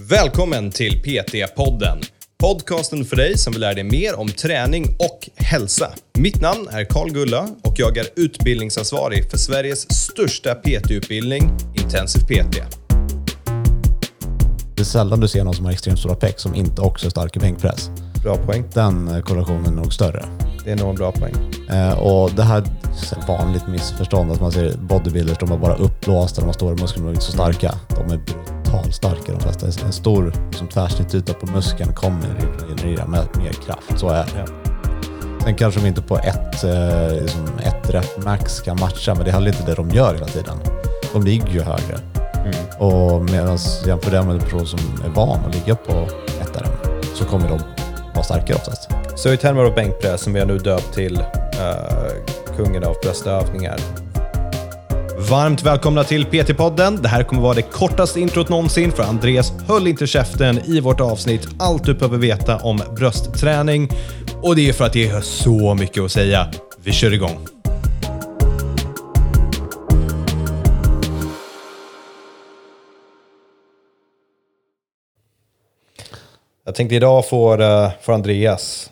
Välkommen 0.00 0.70
till 0.70 1.02
PT-podden. 1.02 2.02
Podcasten 2.38 3.04
för 3.04 3.16
dig 3.16 3.38
som 3.38 3.52
vill 3.52 3.60
lära 3.60 3.74
dig 3.74 3.84
mer 3.84 4.18
om 4.18 4.28
träning 4.28 4.84
och 4.98 5.28
hälsa. 5.36 5.90
Mitt 6.18 6.40
namn 6.40 6.68
är 6.70 6.84
Karl 6.84 7.10
Gulla 7.10 7.48
och 7.62 7.74
jag 7.76 7.96
är 7.96 8.06
utbildningsansvarig 8.16 9.30
för 9.30 9.38
Sveriges 9.38 9.92
största 9.92 10.54
PT-utbildning, 10.54 11.50
Intensiv 11.74 12.20
PT. 12.20 12.56
Det 14.74 14.82
är 14.82 14.84
sällan 14.84 15.20
du 15.20 15.28
ser 15.28 15.44
någon 15.44 15.54
som 15.54 15.64
har 15.64 15.72
extremt 15.72 15.98
stora 15.98 16.14
peck 16.14 16.38
som 16.38 16.54
inte 16.54 16.82
också 16.82 17.06
är 17.06 17.10
stark 17.10 17.36
i 17.36 17.38
bänkpress. 17.38 17.90
Bra 18.22 18.36
poäng. 18.36 18.64
Den 18.72 19.08
eh, 19.08 19.20
korrelationen 19.20 19.66
är 19.66 19.70
nog 19.70 19.92
större. 19.92 20.24
Det 20.64 20.72
är 20.72 20.76
nog 20.76 20.90
en 20.90 20.96
bra 20.96 21.12
poäng. 21.12 21.34
Eh, 21.70 21.98
och 21.98 22.30
det 22.32 22.42
här 22.42 22.58
är 22.58 23.26
vanligt 23.26 23.68
missförstånd 23.68 24.32
att 24.32 24.40
man 24.40 24.52
ser 24.52 24.76
bodybuilders, 24.76 25.38
de 25.38 25.52
är 25.52 25.58
bara 25.58 25.76
uppblåsta, 25.76 26.40
de 26.40 26.46
har 26.46 26.52
stora 26.52 26.74
muskler, 26.74 27.02
de 27.02 27.08
är 27.08 27.12
inte 27.12 27.24
så 27.24 27.32
starka. 27.32 27.74
De 27.88 28.12
är 28.12 28.20
brutalt 28.66 28.94
starka 28.94 29.32
de 29.32 29.40
flesta. 29.40 29.86
En 29.86 29.92
stor 29.92 30.32
liksom, 30.48 30.68
tvärsnittsyta 30.68 31.32
på 31.32 31.46
muskeln 31.46 31.92
kommer 31.92 32.28
generera 32.68 33.06
mer, 33.06 33.24
mer 33.38 33.52
kraft. 33.52 33.98
Så 33.98 34.08
är 34.08 34.24
det. 34.24 34.30
Ja. 34.38 34.46
Sen 35.44 35.54
kanske 35.54 35.80
de 35.80 35.86
inte 35.86 36.02
på 36.02 36.18
ett, 36.18 36.64
eh, 36.64 37.22
liksom 37.22 37.48
ett 37.62 37.90
rep 37.90 38.24
max 38.24 38.60
kan 38.60 38.80
matcha, 38.80 39.14
men 39.14 39.24
det 39.24 39.30
är 39.30 39.32
heller 39.32 39.50
inte 39.50 39.66
det 39.66 39.74
de 39.74 39.90
gör 39.90 40.14
hela 40.14 40.26
tiden. 40.26 40.56
De 41.12 41.22
ligger 41.22 41.48
ju 41.48 41.62
högre. 41.62 41.98
Och 42.78 43.24
medan 43.24 43.58
jämför 43.86 44.10
det 44.10 44.22
med 44.22 44.34
en 44.34 44.40
person 44.40 44.66
som 44.66 44.78
är 45.04 45.08
van 45.08 45.44
att 45.44 45.54
ligga 45.54 45.74
på 45.74 45.92
ett 46.40 46.56
RM 46.56 47.02
så 47.14 47.24
kommer 47.24 47.48
de 47.48 47.60
vara 48.14 48.24
starkare 48.24 48.56
oftast. 48.56 48.90
Så 49.16 49.32
i 49.32 49.36
termer 49.36 49.64
av 49.64 49.74
bänkpress, 49.74 50.20
som 50.20 50.32
vi 50.32 50.40
har 50.40 50.46
nu 50.46 50.58
döpt 50.58 50.94
till 50.94 51.16
uh, 51.16 52.56
kungen 52.56 52.84
av 52.84 52.96
bröstövningar. 53.02 53.76
Varmt 55.30 55.62
välkomna 55.62 56.04
till 56.04 56.26
PT-podden. 56.26 57.02
Det 57.02 57.08
här 57.08 57.22
kommer 57.22 57.42
vara 57.42 57.54
det 57.54 57.62
kortaste 57.62 58.20
introt 58.20 58.48
någonsin 58.48 58.92
för 58.92 59.02
Andreas 59.02 59.52
höll 59.68 59.86
inte 59.86 60.06
käften 60.06 60.58
i 60.58 60.80
vårt 60.80 61.00
avsnitt 61.00 61.48
Allt 61.58 61.84
du 61.84 61.94
behöver 61.94 62.18
veta 62.18 62.56
om 62.56 62.80
bröstträning. 62.96 63.88
Och 64.42 64.56
det 64.56 64.68
är 64.68 64.72
för 64.72 64.84
att 64.84 64.92
det 64.92 65.08
är 65.08 65.20
så 65.20 65.74
mycket 65.74 66.02
att 66.02 66.12
säga. 66.12 66.46
Vi 66.84 66.92
kör 66.92 67.12
igång. 67.14 67.46
Jag 76.64 76.74
tänkte 76.74 76.94
idag 76.94 77.28
får, 77.28 77.60
uh, 77.60 77.90
får 78.02 78.12
Andreas 78.12 78.90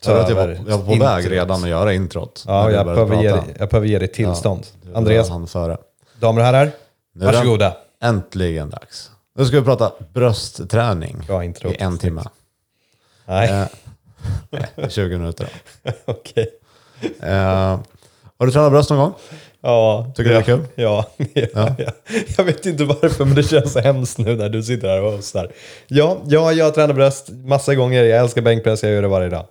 så 0.00 0.12
att 0.12 0.28
jag 0.28 0.36
var, 0.36 0.48
jag 0.68 0.78
var 0.78 0.84
på 0.84 1.04
väg 1.04 1.16
introt. 1.18 1.32
redan 1.32 1.62
att 1.64 1.68
göra 1.70 1.92
introt. 1.92 2.44
Ja, 2.46 2.70
jag 2.70 2.86
behöver, 2.86 3.22
ge, 3.22 3.28
jag 3.58 3.68
behöver 3.68 3.86
ge 3.86 3.98
dig 3.98 4.08
tillstånd. 4.08 4.66
Du- 4.82 4.94
Andreas, 4.94 5.28
Han 5.30 5.46
före. 5.46 5.76
damer 6.20 6.40
och 6.40 6.46
herrar, 6.46 6.70
Nu 7.14 7.24
varsågoda. 7.26 7.76
Äntligen 8.02 8.70
dags. 8.70 9.10
Nu 9.38 9.44
ska 9.46 9.56
vi 9.58 9.64
prata 9.64 9.92
bröstträning 10.14 11.16
Bra 11.26 11.44
intro. 11.44 11.70
i 11.72 11.76
en 11.78 11.98
timme. 11.98 12.22
Nej, 13.26 13.48
Eh, 13.50 13.66
nej, 14.76 14.90
20 14.90 15.18
minuter 15.18 15.48
då. 15.82 15.92
okej. 16.12 16.48
Eh, 17.20 17.78
har 18.38 18.46
du 18.46 18.52
tränat 18.52 18.72
bröst 18.72 18.90
någon 18.90 18.98
gång? 18.98 19.12
Ja, 19.62 20.12
Tycker 20.16 20.28
du 20.30 20.34
det 20.34 20.40
är 20.40 20.44
kul? 20.44 20.66
Ja, 20.74 21.06
ja, 21.34 21.46
Ja. 21.54 21.74
ja. 21.78 21.90
Jag 22.36 22.44
vet 22.44 22.66
inte 22.66 22.84
varför, 22.84 23.24
men 23.24 23.34
det 23.34 23.42
känns 23.42 23.72
så 23.72 23.80
hemskt 23.80 24.18
nu 24.18 24.36
när 24.36 24.48
du 24.48 24.62
sitter 24.62 24.88
här 24.88 25.02
och 25.02 25.12
hostar. 25.12 25.52
Ja, 25.86 26.18
ja, 26.26 26.52
jag 26.52 26.74
tränar 26.74 26.94
bröst 26.94 27.28
massa 27.30 27.74
gånger. 27.74 28.04
Jag 28.04 28.18
älskar 28.20 28.42
bänkpress, 28.42 28.82
jag 28.82 28.92
gör 28.92 29.02
det 29.02 29.08
varje 29.08 29.28
dag. 29.28 29.46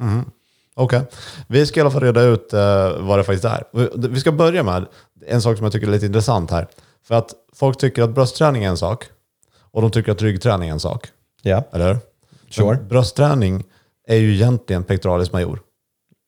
Okej. 0.79 1.01
Vi 1.47 1.65
ska 1.65 1.79
i 1.79 1.81
alla 1.81 1.91
fall 1.91 2.01
reda 2.01 2.21
ut 2.21 2.53
eh, 2.53 2.97
vad 2.99 3.19
det 3.19 3.23
faktiskt 3.23 3.45
är. 3.45 3.63
Vi 4.09 4.19
ska 4.19 4.31
börja 4.31 4.63
med 4.63 4.85
en 5.27 5.41
sak 5.41 5.57
som 5.57 5.63
jag 5.63 5.73
tycker 5.73 5.87
är 5.87 5.91
lite 5.91 6.05
intressant 6.05 6.51
här. 6.51 6.67
För 7.07 7.15
att 7.15 7.33
folk 7.55 7.77
tycker 7.77 8.03
att 8.03 8.09
bröstträning 8.09 8.63
är 8.63 8.69
en 8.69 8.77
sak 8.77 9.05
och 9.71 9.81
de 9.81 9.91
tycker 9.91 10.11
att 10.11 10.21
ryggträning 10.21 10.69
är 10.69 10.73
en 10.73 10.79
sak. 10.79 11.07
Ja, 11.41 11.63
Eller 11.73 11.87
hur? 11.87 11.97
Sure. 12.49 12.65
Men 12.77 12.87
Bröstträning 12.87 13.63
är 14.07 14.15
ju 14.15 14.33
egentligen 14.33 14.83
pectoralis 14.83 15.31
major. 15.31 15.59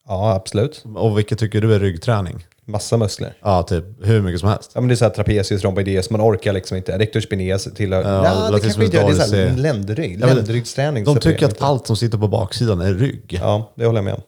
ja 0.07 0.33
absolut. 0.33 0.83
Och 0.95 1.17
vilket 1.17 1.39
tycker 1.39 1.61
du 1.61 1.73
är 1.73 1.79
ryggträning? 1.79 2.45
Massa 2.65 2.97
muskler. 2.97 3.33
Ja, 3.41 3.63
typ 3.63 3.85
hur 4.03 4.21
mycket 4.21 4.39
som 4.39 4.49
helst. 4.49 4.71
Ja, 4.75 4.81
men 4.81 4.87
det 4.87 4.93
är 4.93 4.95
så 4.95 5.05
här 5.05 5.11
trapezius, 5.11 5.63
romboideus, 5.63 6.09
man 6.09 6.21
orkar 6.21 6.53
liksom 6.53 6.77
inte. 6.77 6.93
Erector 6.93 7.19
spinaeus 7.19 7.63
tillhör... 7.75 8.01
Ja, 8.01 8.25
Ja, 8.25 8.51
det 8.51 8.59
kanske 8.59 8.85
inte 8.85 8.97
gör. 8.97 9.05
Det 9.05 9.11
är 9.11 9.15
så 9.15 9.35
här 9.35 9.57
ländrygg. 9.57 10.19
Ländryggsträning. 10.19 11.03
De 11.03 11.19
tycker 11.19 11.45
att 11.45 11.61
allt 11.61 11.87
som 11.87 11.95
sitter 11.95 12.17
på 12.17 12.27
baksidan 12.27 12.81
är 12.81 12.93
rygg. 12.93 13.39
Ja, 13.41 13.71
det 13.75 13.85
håller 13.85 13.97
jag 13.97 14.05
med 14.05 14.13
om. 14.13 14.21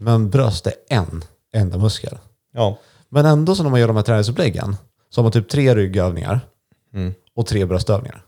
Men 0.00 0.30
bröst 0.30 0.66
är 0.66 0.72
en 0.88 1.24
enda 1.54 1.78
muskel. 1.78 2.18
Ja, 2.54 2.78
Men 3.08 3.26
ändå 3.26 3.54
så 3.54 3.62
när 3.62 3.70
man 3.70 3.80
gör 3.80 3.86
de 3.86 3.96
här 3.96 4.02
träningsuppläggen 4.02 4.76
så 5.10 5.20
har 5.20 5.22
man 5.22 5.32
typ 5.32 5.48
tre 5.48 5.74
ryggövningar 5.74 6.40
Mm. 6.94 7.14
och 7.36 7.46
tre 7.46 7.64
bröstövningar. 7.64 8.22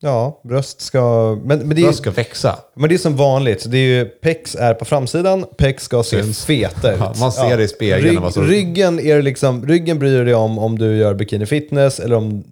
ja 0.00 0.40
bröst 0.44 0.80
ska... 0.80 1.34
Men, 1.44 1.58
men, 1.58 1.68
det 1.68 1.80
är, 1.82 1.84
Bröst 1.84 1.98
ska 1.98 2.10
växa. 2.10 2.58
men 2.74 2.88
det 2.88 2.94
är 2.94 2.98
som 2.98 3.16
vanligt. 3.16 3.70
Det 3.70 3.78
är 3.78 3.98
ju, 3.98 4.04
pex 4.04 4.54
är 4.54 4.74
på 4.74 4.84
framsidan, 4.84 5.44
pex 5.58 5.84
ska 5.84 6.02
se 6.02 6.22
Syns. 6.22 6.44
feta 6.44 6.92
ut. 6.94 7.00
Ja, 7.00 7.14
man 7.20 7.32
ser 7.32 7.56
det 7.56 7.62
i 7.64 7.68
spegeln 7.68 8.22
Rygg, 8.22 8.32
står- 8.32 8.42
ryggen, 8.42 9.00
är 9.00 9.22
liksom, 9.22 9.66
ryggen 9.66 9.98
bryr 9.98 10.18
du 10.18 10.24
dig 10.24 10.34
om 10.34 10.58
om 10.58 10.78
du 10.78 10.96
gör 10.96 11.14
bikini 11.14 11.46
fitness 11.46 12.00
eller 12.00 12.16
om... 12.16 12.44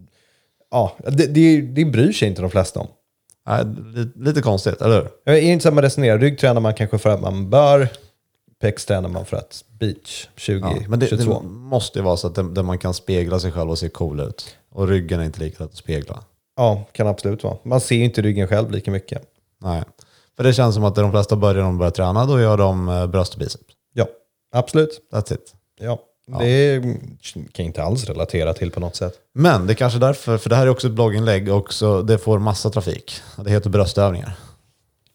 Ja, 0.71 0.97
det, 1.07 1.27
det, 1.27 1.61
det 1.61 1.85
bryr 1.85 2.13
sig 2.13 2.29
inte 2.29 2.43
de 2.43 2.51
flesta 2.51 2.81
om. 2.81 2.87
Nej, 3.47 3.65
lite, 3.95 4.19
lite 4.19 4.43
konstigt, 4.43 4.83
eller 4.83 4.95
hur? 4.95 5.09
Är 5.25 5.33
det 5.33 5.41
inte 5.41 5.71
man 5.71 5.83
resonerar? 5.83 6.19
Rygg 6.19 6.39
tränar 6.39 6.61
man 6.61 6.75
kanske 6.75 6.99
för 6.99 7.11
att 7.11 7.21
man 7.21 7.51
bör, 7.51 7.89
pex 8.61 8.85
tränar 8.85 9.09
man 9.09 9.25
för 9.27 9.37
att 9.37 9.65
beach 9.81 10.27
2022. 10.27 10.69
Ja, 10.83 10.89
men 10.89 10.99
det, 10.99 11.17
det 11.17 11.41
måste 11.43 11.99
ju 11.99 12.05
vara 12.05 12.17
så 12.17 12.27
att 12.27 12.35
det, 12.35 12.43
där 12.43 12.63
man 12.63 12.79
kan 12.79 12.95
spegla 12.95 13.41
sig 13.41 13.53
själv 13.53 13.71
och 13.71 13.79
se 13.79 13.89
cool 13.89 14.21
ut. 14.21 14.57
Och 14.71 14.89
ryggen 14.89 15.21
är 15.21 15.25
inte 15.25 15.41
lika 15.41 15.65
lätt 15.65 15.73
att 15.73 15.79
spegla. 15.79 16.23
Ja, 16.57 16.85
kan 16.93 17.07
absolut 17.07 17.45
vara. 17.45 17.57
Man 17.63 17.81
ser 17.81 17.97
ju 17.97 18.05
inte 18.05 18.23
ryggen 18.23 18.49
själv 18.49 18.71
lika 18.71 18.91
mycket. 18.91 19.23
Nej. 19.61 19.83
För 20.37 20.45
det 20.45 20.53
känns 20.53 20.75
som 20.75 20.85
att 20.85 20.95
de 20.95 21.11
flesta 21.11 21.37
börjar 21.37 21.63
de 21.63 21.79
börjar 21.79 21.91
träna, 21.91 22.27
då 22.27 22.41
gör 22.41 22.57
de 22.57 22.89
eh, 22.89 23.07
bröst 23.07 23.35
och 23.35 23.39
biceps. 23.39 23.65
Ja, 23.93 24.07
absolut. 24.53 25.01
That's 25.13 25.35
it. 25.35 25.55
Ja, 25.81 25.99
det 26.27 26.83
kan 27.33 27.45
jag 27.57 27.67
inte 27.67 27.83
alls 27.83 28.05
relatera 28.05 28.55
till 28.55 28.71
på 28.71 28.81
något 28.81 28.97
sätt. 28.97 29.15
Men 29.35 29.67
det 29.67 29.73
är 29.73 29.75
kanske 29.75 29.99
därför, 29.99 30.39
för 30.39 30.51
det 30.51 30.57
här 30.57 30.67
är 30.67 30.71
också 30.71 30.87
ett 30.87 30.93
blogginlägg 30.93 31.49
och 31.49 31.73
så 31.73 32.03
det 32.03 32.19
får 32.19 32.39
massa 32.39 32.71
trafik. 32.71 33.21
Det 33.45 33.51
heter 33.51 33.71
bröstövningar. 33.71 34.35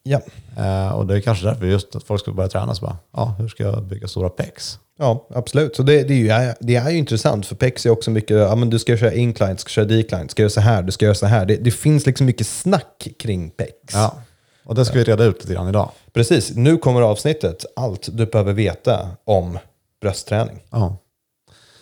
Ja, 0.04 0.22
Eh, 0.58 0.90
och 0.90 1.06
det 1.06 1.16
är 1.16 1.22
kanske 1.22 1.46
därför 1.46 1.66
just 1.66 1.96
att 1.96 2.04
folk 2.04 2.22
ska 2.22 2.32
börja 2.32 2.50
träna 2.50 2.76
så 2.76 2.86
bara, 2.86 2.98
ja, 3.14 3.36
hur 3.40 3.48
ska 3.48 3.64
jag 3.64 3.84
bygga 3.84 4.08
stora 4.08 4.30
pecs? 4.30 4.80
ja 5.00 5.28
absolut. 5.30 5.76
Så 5.76 5.84
det, 5.84 6.04
det, 6.04 6.14
är 6.14 6.46
ju, 6.46 6.54
det 6.60 6.76
är 6.76 6.90
ju 6.90 6.98
intressant, 6.98 7.46
för 7.46 7.56
pex 7.56 7.86
är 7.86 7.90
också 7.90 8.12
mycket, 8.12 8.38
ja 8.38 8.56
men 8.56 8.70
du 8.70 8.80
ska 8.80 8.98
köra 8.98 9.14
incline, 9.14 9.52
du 9.52 9.58
ska 9.58 9.70
köra 9.70 9.86
decline, 9.86 10.24
du 10.24 10.30
ska 10.30 10.42
göra 10.42 10.50
så 10.50 10.62
här, 10.62 10.82
du 10.82 10.92
ska 10.92 11.06
göra 11.06 11.16
så 11.16 11.26
här. 11.26 11.46
Det, 11.46 11.56
det 11.56 11.72
finns 11.72 12.06
liksom 12.06 12.26
mycket 12.26 12.48
snack 12.48 13.08
kring 13.20 13.50
pex. 13.50 13.74
Ja. 13.94 14.18
Och 14.66 14.76
det 14.76 14.86
ska 14.86 14.98
vi 14.98 15.04
reda 15.04 15.24
ut 15.24 15.40
lite 15.42 15.54
grann 15.54 15.70
idag. 15.70 15.92
Precis, 16.14 16.56
nu 16.56 16.78
kommer 16.78 17.02
avsnittet, 17.02 17.66
allt 17.76 18.10
du 18.12 18.26
behöver 18.26 18.54
veta 18.54 19.10
om 19.26 19.60
bröstträning. 20.02 20.64
Ja. 20.70 20.98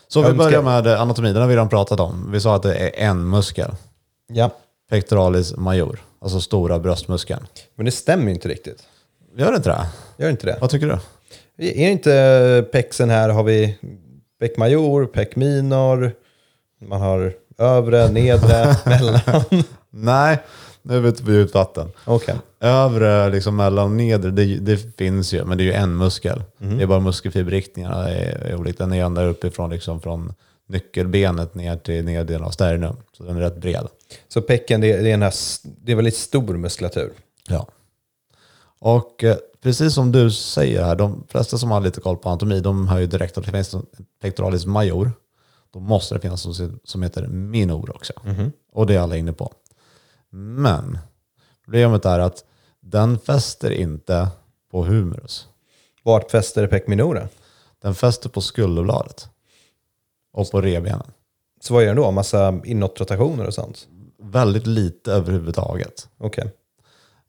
Så 0.08 0.20
Jag 0.22 0.32
vi 0.32 0.38
börjar 0.38 0.62
med 0.62 0.88
anatomin, 0.88 1.34
den 1.34 1.42
har 1.42 1.50
vi 1.50 1.56
redan 1.56 1.70
pratat 1.70 2.00
om. 2.00 2.32
Vi 2.32 2.40
sa 2.42 2.56
att 2.56 2.64
det 2.64 2.76
är 2.76 3.08
en 3.10 3.30
muskel. 3.30 3.72
Ja, 4.28 4.50
Pectoralis 4.90 5.56
major, 5.56 6.00
alltså 6.22 6.42
stora 6.42 6.80
bröstmuskeln. 6.80 7.48
men 7.76 7.86
det 7.86 7.92
stämmer 7.92 8.26
ju 8.26 8.32
inte 8.34 8.48
riktigt. 8.48 8.84
Gör 9.38 9.52
det 9.52 9.58
inte 9.58 9.70
det? 9.70 9.88
Gör 10.18 10.30
inte 10.30 10.46
det? 10.46 10.58
Vad 10.62 10.70
tycker 10.70 10.88
du? 10.88 11.00
Är 11.66 11.90
inte 11.92 12.66
pexen 12.72 13.10
här, 13.10 13.30
har 13.30 13.44
vi 13.44 13.78
pec 14.40 14.58
major, 14.58 15.06
pec 15.06 15.36
minor, 15.36 16.14
man 16.82 17.02
har 17.02 17.34
övre, 17.58 18.08
nedre, 18.10 18.76
mellan. 18.86 19.20
Nej, 19.90 20.38
nu 20.82 21.00
vet 21.00 21.22
vi 21.22 21.36
ut 21.36 21.54
vatten. 21.54 21.92
Okej. 22.06 22.36
Övre, 22.66 23.30
liksom 23.30 23.56
mellan 23.56 23.86
och 23.86 23.92
nedre, 23.92 24.32
det, 24.32 24.58
det 24.58 24.98
finns 24.98 25.34
ju, 25.34 25.46
men 25.46 25.58
det 25.58 25.64
är 25.64 25.66
ju 25.66 25.74
en 25.74 25.98
muskel. 25.98 26.44
Det 26.58 26.84
är 26.84 26.88
bara 26.88 27.00
muskelfiberriktningarna 27.00 28.10
är, 28.10 28.52
är 28.52 28.56
olika. 28.56 28.84
Den 28.84 28.94
är 28.94 29.06
ända 29.06 29.24
uppifrån, 29.24 29.70
liksom 29.70 30.02
från 30.02 30.34
nyckelbenet 30.68 31.56
ner 31.56 31.78
till 31.78 32.06
neddelen 32.06 32.44
av 32.44 32.52
sternum. 32.52 32.96
Så 33.18 33.24
den 33.24 33.38
är 33.38 33.42
rätt 33.42 33.58
bred. 33.58 33.88
Så 34.28 34.42
pecken, 34.42 34.82
det 34.82 34.92
är, 34.92 35.04
det 35.04 35.10
är, 35.10 35.14
en 35.14 35.22
här, 35.22 35.34
det 35.64 35.92
är 35.92 35.96
väldigt 35.96 36.18
stor 36.18 36.58
muskulatur. 36.58 37.14
Ja. 37.48 37.68
Och 38.80 39.24
eh, 39.24 39.38
precis 39.62 39.94
som 39.94 40.12
du 40.12 40.32
säger 40.32 40.84
här, 40.84 40.96
de 40.96 41.24
flesta 41.28 41.58
som 41.58 41.72
har 41.72 41.82
lite 41.82 42.02
koll 42.02 42.18
på 42.18 42.30
anatomi, 42.30 42.60
de 42.60 42.88
hör 42.88 43.00
ju 43.00 43.08
direkt 43.08 43.38
att 43.38 43.46
det 43.46 43.52
finns 43.52 43.74
en 43.74 43.86
pectoralis 44.22 44.66
major. 44.66 45.12
Då 45.74 45.80
måste 45.80 46.16
det 46.16 46.22
finnas 46.22 46.46
något 46.46 46.72
som 46.84 47.04
heter 47.04 47.28
minor 47.28 47.96
också. 47.96 48.14
Och 48.72 48.88
det 48.88 48.96
är 48.96 49.00
alla 49.00 49.18
inne 49.18 49.34
på. 49.34 49.54
Men 50.30 50.98
problemet 51.66 52.06
är 52.06 52.20
att 52.20 52.44
den 52.86 53.20
fäster 53.20 53.72
inte 53.72 54.28
på 54.72 54.84
humerus. 54.84 55.48
Vart 56.04 56.32
fäster 56.32 56.68
pec 56.68 56.84
minora? 56.88 57.28
Den 57.82 57.96
fäster 57.96 58.30
på 58.30 58.42
skulderbladet. 58.42 59.30
Och 60.34 60.52
på 60.52 60.62
revbenen. 60.62 61.12
Så 61.62 61.74
vad 61.74 61.84
gör 61.84 61.88
den 61.88 61.96
då? 62.04 62.12
Massa 62.12 62.60
inåtrotationer 62.66 63.48
och 63.48 63.54
sånt? 63.54 63.88
Väldigt 64.24 64.68
lite 64.68 65.12
överhuvudtaget. 65.12 66.10
Okej. 66.18 66.54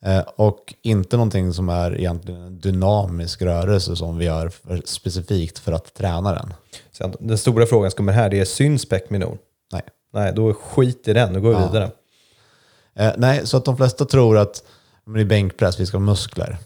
Eh, 0.05 0.21
och 0.37 0.75
inte 0.83 1.17
någonting 1.17 1.53
som 1.53 1.69
är 1.69 1.99
egentligen 1.99 2.41
en 2.43 2.59
dynamisk 2.59 3.43
rörelse 3.43 3.97
som 3.97 4.19
vi 4.19 4.25
gör 4.25 4.49
för, 4.49 4.83
specifikt 4.85 5.59
för 5.59 5.73
att 5.73 5.95
träna 5.95 6.35
den. 6.35 6.55
Så 6.93 7.13
Den 7.21 7.39
stora 7.39 7.67
frågan 7.67 7.91
som 7.91 7.97
kommer 7.97 8.13
här, 8.13 8.31
det 8.31 8.41
är 8.41 8.45
syns 8.45 8.89
pec 8.89 9.03
minor? 9.11 9.39
Nej. 9.73 9.83
Nej, 10.13 10.33
då 10.33 10.55
skit 10.55 11.09
i 11.09 11.13
den, 11.13 11.33
då 11.35 11.41
går 11.41 11.49
vi 11.51 11.55
Ja. 11.57 11.67
vidare. 11.67 11.91
Eh, 12.95 13.13
nej, 13.17 13.47
så 13.47 13.57
att 13.57 13.65
de 13.65 13.77
flesta 13.77 14.05
tror 14.05 14.39
att 14.39 14.63
men 15.07 15.21
i 15.21 15.25
bänkpress, 15.25 15.81
vi 15.81 15.87
ska 15.87 15.97
ha 15.97 16.05
muskler. 16.05 16.59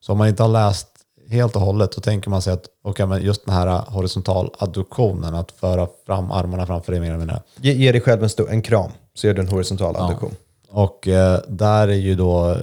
Så 0.00 0.12
om 0.12 0.18
man 0.18 0.28
inte 0.28 0.42
har 0.42 0.50
läst 0.50 0.88
helt 1.28 1.56
och 1.56 1.62
hållet, 1.62 1.92
då 1.92 2.00
tänker 2.00 2.30
man 2.30 2.42
sig 2.42 2.52
att 2.52 2.66
okay, 2.82 3.06
men 3.06 3.22
just 3.22 3.46
den 3.46 3.54
här 3.54 3.90
horisontal 3.90 4.54
adduktionen, 4.58 5.34
att 5.34 5.52
föra 5.52 5.88
fram 6.06 6.30
armarna 6.30 6.66
framför 6.66 6.92
dig 6.92 7.00
mer 7.00 7.08
eller 7.08 7.18
mindre. 7.18 7.42
Ge, 7.56 7.72
ge 7.72 7.92
dig 7.92 8.00
själv 8.00 8.22
en, 8.22 8.28
sto- 8.28 8.50
en 8.50 8.62
kram, 8.62 8.90
så 9.14 9.26
gör 9.26 9.34
du 9.34 9.40
en 9.40 9.48
horisontal 9.48 9.96
adduktion. 9.96 10.34
Och 10.68 11.08
eh, 11.08 11.40
där 11.48 11.88
är 11.88 11.92
ju 11.92 12.14
då 12.14 12.50
eh, 12.50 12.58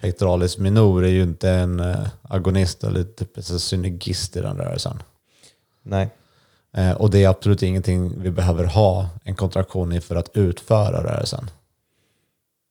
pectoralis 0.00 0.58
minor 0.58 1.04
är 1.04 1.08
ju 1.08 1.22
inte 1.22 1.50
en 1.50 1.80
eh, 1.80 2.08
agonist 2.22 2.84
eller 2.84 3.04
typ 3.04 3.36
en 3.36 3.42
synergist 3.42 4.36
i 4.36 4.40
den 4.40 4.56
rörelsen. 4.56 5.02
Nej. 5.82 6.10
Eh, 6.76 6.92
och 6.92 7.10
det 7.10 7.24
är 7.24 7.28
absolut 7.28 7.62
ingenting 7.62 8.22
vi 8.22 8.30
behöver 8.30 8.64
ha 8.64 9.08
en 9.24 9.34
kontraktion 9.34 9.92
i 9.92 10.00
för 10.00 10.16
att 10.16 10.36
utföra 10.36 11.04
rörelsen. 11.04 11.50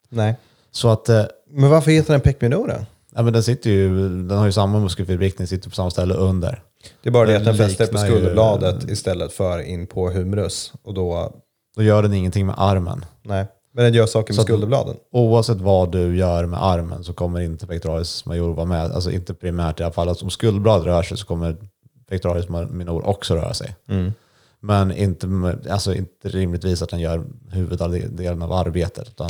Nej. 0.10 0.36
Så 0.72 0.90
att 0.90 1.10
eh, 1.10 1.26
Men 1.52 1.70
varför 1.70 1.92
heter 1.92 2.14
den 2.14 2.22
pekminor 2.22 2.68
då? 2.68 2.74
ja, 3.16 3.22
men 3.22 3.34
den, 3.34 3.44
sitter 3.44 3.70
ju, 3.70 4.10
den 4.28 4.38
har 4.38 4.46
ju 4.46 4.52
samma 4.52 4.80
muskelfiberriktning, 4.80 5.48
sitter 5.48 5.70
på 5.70 5.76
samma 5.76 5.92
ställe 5.92 6.14
under. 6.14 6.64
Det 7.04 7.10
är 7.10 7.14
bara 7.14 7.28
det 7.28 7.36
att 7.38 7.46
den 7.46 7.58
fäster 7.58 7.86
på 7.86 7.92
liknar 7.92 8.06
ju- 8.08 8.12
skulderbladet 8.12 8.90
istället 8.90 9.34
för 9.34 9.60
in 9.62 9.88
på 9.88 10.10
humerus. 10.10 10.74
Och 10.84 10.94
då, 10.94 11.34
Då 11.76 11.84
gör 11.84 12.04
den 12.04 12.14
ingenting 12.14 12.46
med 12.46 12.56
armen. 12.58 13.06
nej. 13.24 13.46
Men 13.74 13.84
den 13.84 13.94
gör 13.94 14.06
saker 14.06 14.34
med 14.34 14.44
skulderbladen. 14.44 14.96
Oavsett 15.12 15.58
vad 15.58 15.92
du 15.92 16.18
gör 16.18 16.46
med 16.46 16.64
armen 16.64 17.04
så 17.04 17.14
kommer 17.14 17.40
inte 17.40 17.68
pectoralis 17.68 18.26
major 18.26 18.54
vara 18.54 18.66
med. 18.66 18.92
Alltså 18.92 19.12
inte 19.12 19.34
primärt 19.34 19.80
i 19.80 19.84
alla 19.84 19.94
fall. 19.94 20.10
Alltså 20.10 20.26
om 20.26 20.32
skulderblad 20.32 20.84
rör 20.84 21.04
sig 21.04 21.18
så 21.18 21.26
kommer 21.26 21.58
pectoralis 22.10 22.50
minor 22.70 23.08
också 23.08 23.36
röra 23.36 23.54
sig. 23.54 23.76
Men 24.60 24.92
inte, 24.92 25.28
alltså 25.70 25.94
inte 25.96 26.30
rimligtvis 26.30 26.82
att 26.82 26.90
den 26.90 27.00
gör 27.00 27.24
huvuddelen 27.52 28.42
av 28.42 28.52
arbetet. 28.54 29.08
Utan, 29.08 29.30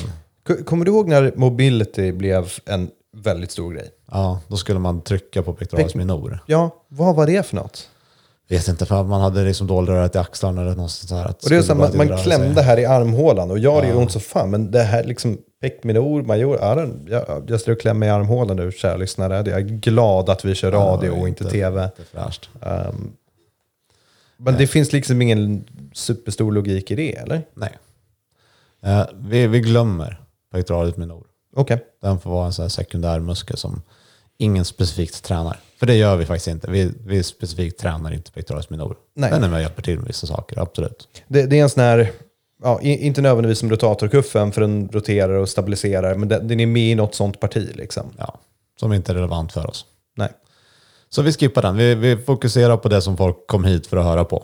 Kommer 0.66 0.86
du 0.86 0.92
ihåg 0.92 1.08
när 1.08 1.32
mobility 1.36 2.12
blev 2.12 2.52
en 2.66 2.90
väldigt 3.18 3.52
stor 3.52 3.74
grej? 3.74 3.90
ja, 4.12 4.40
då 4.48 4.58
skulle 4.58 4.80
man 4.80 5.02
trycka 5.02 5.44
på 5.44 5.54
pectoralis 5.54 5.94
Pec- 5.94 5.98
minor. 5.98 6.40
Ja, 6.46 6.84
vad 6.88 7.16
var 7.16 7.28
det 7.28 7.46
för 7.46 7.56
något? 7.56 7.90
Vet 8.50 8.68
inte, 8.68 8.86
för 8.86 9.04
man 9.04 9.22
hade 9.22 9.44
liksom 9.44 9.68
dålig 9.68 9.92
rörelse 9.92 10.18
i 10.18 10.22
axlarna 10.22 10.62
eller 10.62 10.76
något 10.76 10.92
sånt. 10.92 11.26
Att 11.26 11.44
Och 11.44 11.50
det 11.50 11.56
är 11.56 11.62
så 11.62 11.74
här, 11.74 11.80
man, 11.80 11.98
man 11.98 12.02
inte 12.02 12.14
rörde 12.14 12.24
sig. 12.24 12.24
klämde 12.38 12.62
här 12.62 12.80
i 12.80 12.86
armhålan 12.86 13.52
och 13.52 13.60
jag 13.60 13.84
det 13.84 13.88
gjorde 13.88 14.00
ont 14.00 14.12
så 14.12 14.20
fan. 14.20 14.50
Men 14.50 14.72
det 14.72 14.84
här 14.84 15.04
liksom 15.04 15.38
pekminor, 15.62 16.22
major, 16.22 16.58
ja, 16.62 16.88
jag, 17.08 17.44
jag 17.48 17.60
står 17.60 17.72
och 17.72 17.82
klämmer 17.82 18.08
i 18.08 18.10
armhålan 18.10 18.58
nu, 18.58 18.72
kära 18.72 18.98
lyssnare. 18.98 19.36
Jag 19.36 19.48
är 19.48 19.60
glad 19.62 20.30
att 20.30 20.46
vi 20.46 20.56
kör 20.56 20.72
radio 20.72 21.10
och 21.10 21.28
inte 21.28 21.50
tv. 21.50 21.90
Inte. 22.14 22.70
Um, 22.90 23.14
men 24.38 24.58
det 24.58 24.68
finns 24.68 24.92
liksom 24.94 25.22
ingen 25.22 25.64
superstor 25.94 26.52
logik 26.52 26.92
i 26.92 26.96
det, 26.96 27.16
eller? 27.16 27.42
Nej. 27.54 27.78
Eh, 28.84 29.04
vi, 29.16 29.48
vi 29.48 29.60
glömmer 29.60 30.21
pectoralis 30.52 30.98
minor. 30.98 31.24
Okej. 31.56 31.86
Den 32.02 32.20
får 32.20 32.30
vara 32.30 32.46
en 32.46 32.54
sån 32.54 32.64
här 32.64 32.70
sekundär 32.70 33.20
muskel 33.20 33.58
som 33.58 33.82
ingen 34.38 34.66
specifikt 34.66 35.24
tränar. 35.24 35.60
För 35.80 35.86
det 35.86 35.96
gör 35.96 36.16
vi 36.16 36.26
faktiskt 36.26 36.48
inte. 36.48 36.72
Vi, 36.72 36.92
vi 37.06 37.24
specifikt 37.24 37.80
tränar 37.80 38.14
inte 38.14 38.32
pectoralis 38.32 38.70
minor. 38.70 38.96
Nej. 39.16 39.32
Den 39.32 39.44
är 39.44 39.48
med 39.48 39.56
och 39.58 39.62
hjälper 39.62 39.82
till 39.82 39.98
med 39.98 40.08
vissa 40.08 40.28
saker, 40.28 40.60
absolut. 40.60 41.08
Det, 41.28 41.46
det 41.46 41.60
är 41.60 41.64
en 41.64 41.70
sån 41.70 41.84
här, 41.84 42.12
ja, 42.64 42.82
inte 42.82 43.22
nödvändigtvis 43.22 43.60
som 43.60 43.70
rotatorkuffen 43.70 44.52
för 44.52 44.62
den 44.62 44.90
roterar 44.92 45.34
och 45.34 45.50
stabiliserar, 45.50 46.16
men 46.16 46.28
den, 46.28 46.48
den 46.48 46.60
är 46.60 46.66
med 46.66 46.92
i 46.92 46.96
något 46.96 47.16
sånt 47.16 47.40
parti 47.40 47.70
liksom. 47.76 48.14
Ja, 48.18 48.40
som 48.80 48.94
inte 48.94 49.12
är 49.12 49.16
relevant 49.16 49.52
för 49.52 49.68
oss. 49.68 49.86
Nej. 50.18 50.30
Så 51.10 51.22
vi 51.22 51.34
skippar 51.34 51.62
den. 51.62 51.78
Vi, 51.78 51.96
vi 51.96 52.18
fokuserar 52.18 52.78
på 52.78 52.90
det 52.90 53.02
som 53.02 53.18
folk 53.18 53.48
kom 53.48 53.66
hit 53.66 53.88
för 53.88 53.98
att 53.98 54.06
höra 54.06 54.26
på. 54.26 54.44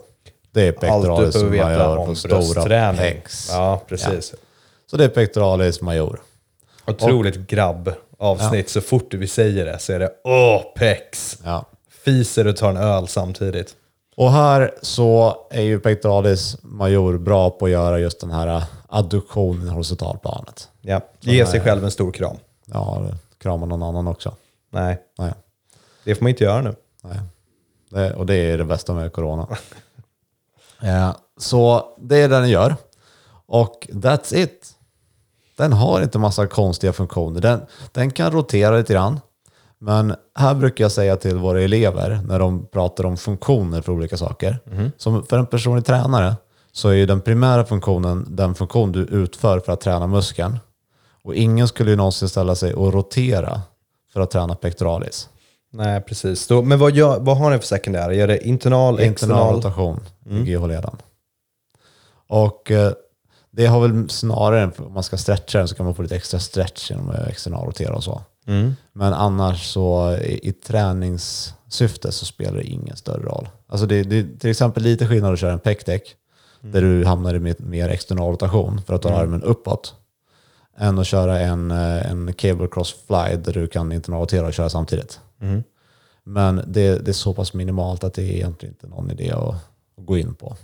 Det 0.52 0.62
är 0.62 0.72
pectoralis 0.72 1.34
behöver 1.34 1.52
veta 1.52 1.68
major 1.68 1.96
om 1.96 2.06
på 2.06 2.14
stora 2.14 2.94
pecs. 2.94 3.48
Ja, 3.52 3.82
precis. 3.88 4.34
Så 4.90 4.96
det 4.96 5.04
är 5.04 5.08
pectoralis 5.08 5.80
major. 5.80 6.20
Otroligt 6.86 7.36
grabb-avsnitt. 7.36 8.70
Så 8.70 8.80
fort 8.80 9.14
vi 9.14 9.26
säger 9.26 9.66
det 9.66 9.78
så 9.78 9.92
är 9.92 9.98
det 9.98 10.12
åh, 10.24 10.62
pex. 10.76 11.38
Ja. 11.44 11.64
Fiser 12.04 12.46
och 12.46 12.56
tar 12.56 12.70
en 12.70 12.76
öl 12.76 13.08
samtidigt. 13.08 13.76
Och 14.16 14.32
här 14.32 14.74
så 14.82 15.36
är 15.50 15.62
ju 15.62 15.80
pectoralis 15.80 16.56
major 16.62 17.18
bra 17.18 17.50
på 17.50 17.64
att 17.64 17.70
göra 17.70 17.98
just 17.98 18.20
den 18.20 18.30
här 18.30 18.62
adduktionen 18.88 19.66
i 19.66 19.70
horisontalplanet. 19.70 20.68
Ja. 20.80 21.00
Ge 21.20 21.46
sig 21.46 21.60
själv 21.60 21.84
en 21.84 21.90
stor 21.90 22.12
kram. 22.12 22.36
Ja, 22.64 23.08
krama 23.38 23.66
någon 23.66 23.82
annan 23.82 24.08
också. 24.08 24.34
Nej, 24.70 25.02
Nej. 25.18 25.32
det 26.04 26.14
får 26.14 26.22
man 26.22 26.30
inte 26.30 26.44
göra 26.44 26.60
nu. 26.60 26.74
Nej. 27.02 27.18
Det, 27.90 28.14
och 28.14 28.26
det 28.26 28.34
är 28.34 28.58
det 28.58 28.64
bästa 28.64 28.94
med 28.94 29.12
corona. 29.12 29.56
ja, 30.80 31.16
så 31.36 31.88
det 31.98 32.16
är 32.16 32.28
det 32.28 32.40
den 32.40 32.50
gör. 32.50 32.76
Och 33.46 33.88
that's 33.90 34.34
it. 34.34 34.77
Den 35.58 35.72
har 35.72 36.02
inte 36.02 36.18
massa 36.18 36.46
konstiga 36.46 36.92
funktioner. 36.92 37.40
Den, 37.40 37.60
den 37.92 38.10
kan 38.10 38.30
rotera 38.32 38.76
lite 38.76 38.92
grann. 38.92 39.20
Men 39.78 40.14
här 40.34 40.54
brukar 40.54 40.84
jag 40.84 40.92
säga 40.92 41.16
till 41.16 41.36
våra 41.36 41.62
elever 41.62 42.20
när 42.26 42.38
de 42.38 42.66
pratar 42.66 43.06
om 43.06 43.16
funktioner 43.16 43.82
för 43.82 43.92
olika 43.92 44.16
saker. 44.16 44.58
Som 44.96 45.26
för 45.26 45.38
en 45.38 45.46
personlig 45.46 45.84
tränare 45.84 46.36
så 46.72 46.88
är 46.88 46.92
ju 46.92 47.06
den 47.06 47.20
primära 47.20 47.64
funktionen 47.64 48.26
den 48.28 48.54
funktion 48.54 48.92
du 48.92 49.00
utför 49.00 49.60
för 49.60 49.72
att 49.72 49.80
träna 49.80 50.06
muskeln. 50.06 50.58
Och 51.24 51.34
ingen 51.34 51.68
skulle 51.68 51.90
ju 51.90 51.96
någonsin 51.96 52.28
ställa 52.28 52.54
sig 52.54 52.74
och 52.74 52.92
rotera 52.92 53.60
för 54.12 54.20
att 54.20 54.30
träna 54.30 54.54
pectoralis. 54.54 55.28
Nej, 55.72 56.00
precis. 56.00 56.46
Då, 56.46 56.62
men 56.62 56.78
vad, 56.78 56.94
gör, 56.94 57.20
vad 57.20 57.38
har 57.38 57.50
ni 57.50 57.58
för 57.58 57.66
sekundär? 57.66 58.12
Är 58.12 58.26
det 58.26 58.46
internal, 58.46 59.00
Internal 59.00 59.12
external? 59.12 59.54
rotation 59.54 60.00
i 60.30 60.52
GH-leden. 60.52 60.96
Och 62.28 62.70
eh, 62.70 62.92
det 63.58 63.66
har 63.66 63.88
väl 63.88 64.10
snarare, 64.10 64.70
om 64.76 64.92
man 64.92 65.02
ska 65.02 65.16
stretcha 65.16 65.58
den 65.58 65.68
så 65.68 65.74
kan 65.74 65.86
man 65.86 65.94
få 65.94 66.02
lite 66.02 66.16
extra 66.16 66.40
stretch 66.40 66.90
genom 66.90 67.10
att 67.10 67.28
external 67.28 67.66
rotera 67.66 67.94
och 67.94 68.04
så. 68.04 68.22
Mm. 68.46 68.76
Men 68.92 69.12
annars 69.12 69.66
så 69.66 70.16
i, 70.16 70.48
i 70.48 70.52
träningssyfte 70.52 72.12
så 72.12 72.24
spelar 72.24 72.56
det 72.56 72.64
ingen 72.64 72.96
större 72.96 73.22
roll. 73.22 73.48
Alltså 73.66 73.86
det, 73.86 74.02
det 74.02 74.18
är 74.18 74.38
till 74.38 74.50
exempel 74.50 74.82
lite 74.82 75.06
skillnad 75.06 75.32
att 75.32 75.38
köra 75.38 75.52
en 75.52 75.58
pec-deck 75.58 76.14
där 76.60 76.80
du 76.80 77.04
hamnar 77.04 77.34
i 77.34 77.54
mer- 77.58 77.88
external 77.88 78.30
rotation 78.30 78.80
för 78.86 78.94
att 78.94 79.02
ta 79.02 79.10
armen 79.14 79.42
uppåt. 79.42 79.94
Än 80.76 80.98
att 80.98 81.06
köra 81.06 81.40
en, 81.40 81.70
eh, 81.70 82.10
en 82.10 82.32
cable 82.32 82.68
cross 82.70 82.94
fly 83.06 83.36
där 83.36 83.52
du 83.52 83.66
kan 83.66 83.92
internal 83.92 84.20
rotera 84.20 84.46
och 84.46 84.54
köra 84.54 84.68
samtidigt. 84.68 85.20
Men 86.24 86.62
det, 86.66 86.98
det 86.98 87.10
är 87.10 87.12
så 87.12 87.34
pass 87.34 87.54
minimalt 87.54 88.04
att 88.04 88.14
det 88.14 88.22
är 88.22 88.34
egentligen 88.34 88.74
inte 88.74 88.86
någon 88.86 89.10
idé 89.10 89.30
att, 89.30 89.54
att 89.98 90.06
gå 90.06 90.18
in 90.18 90.34
på. 90.34 90.56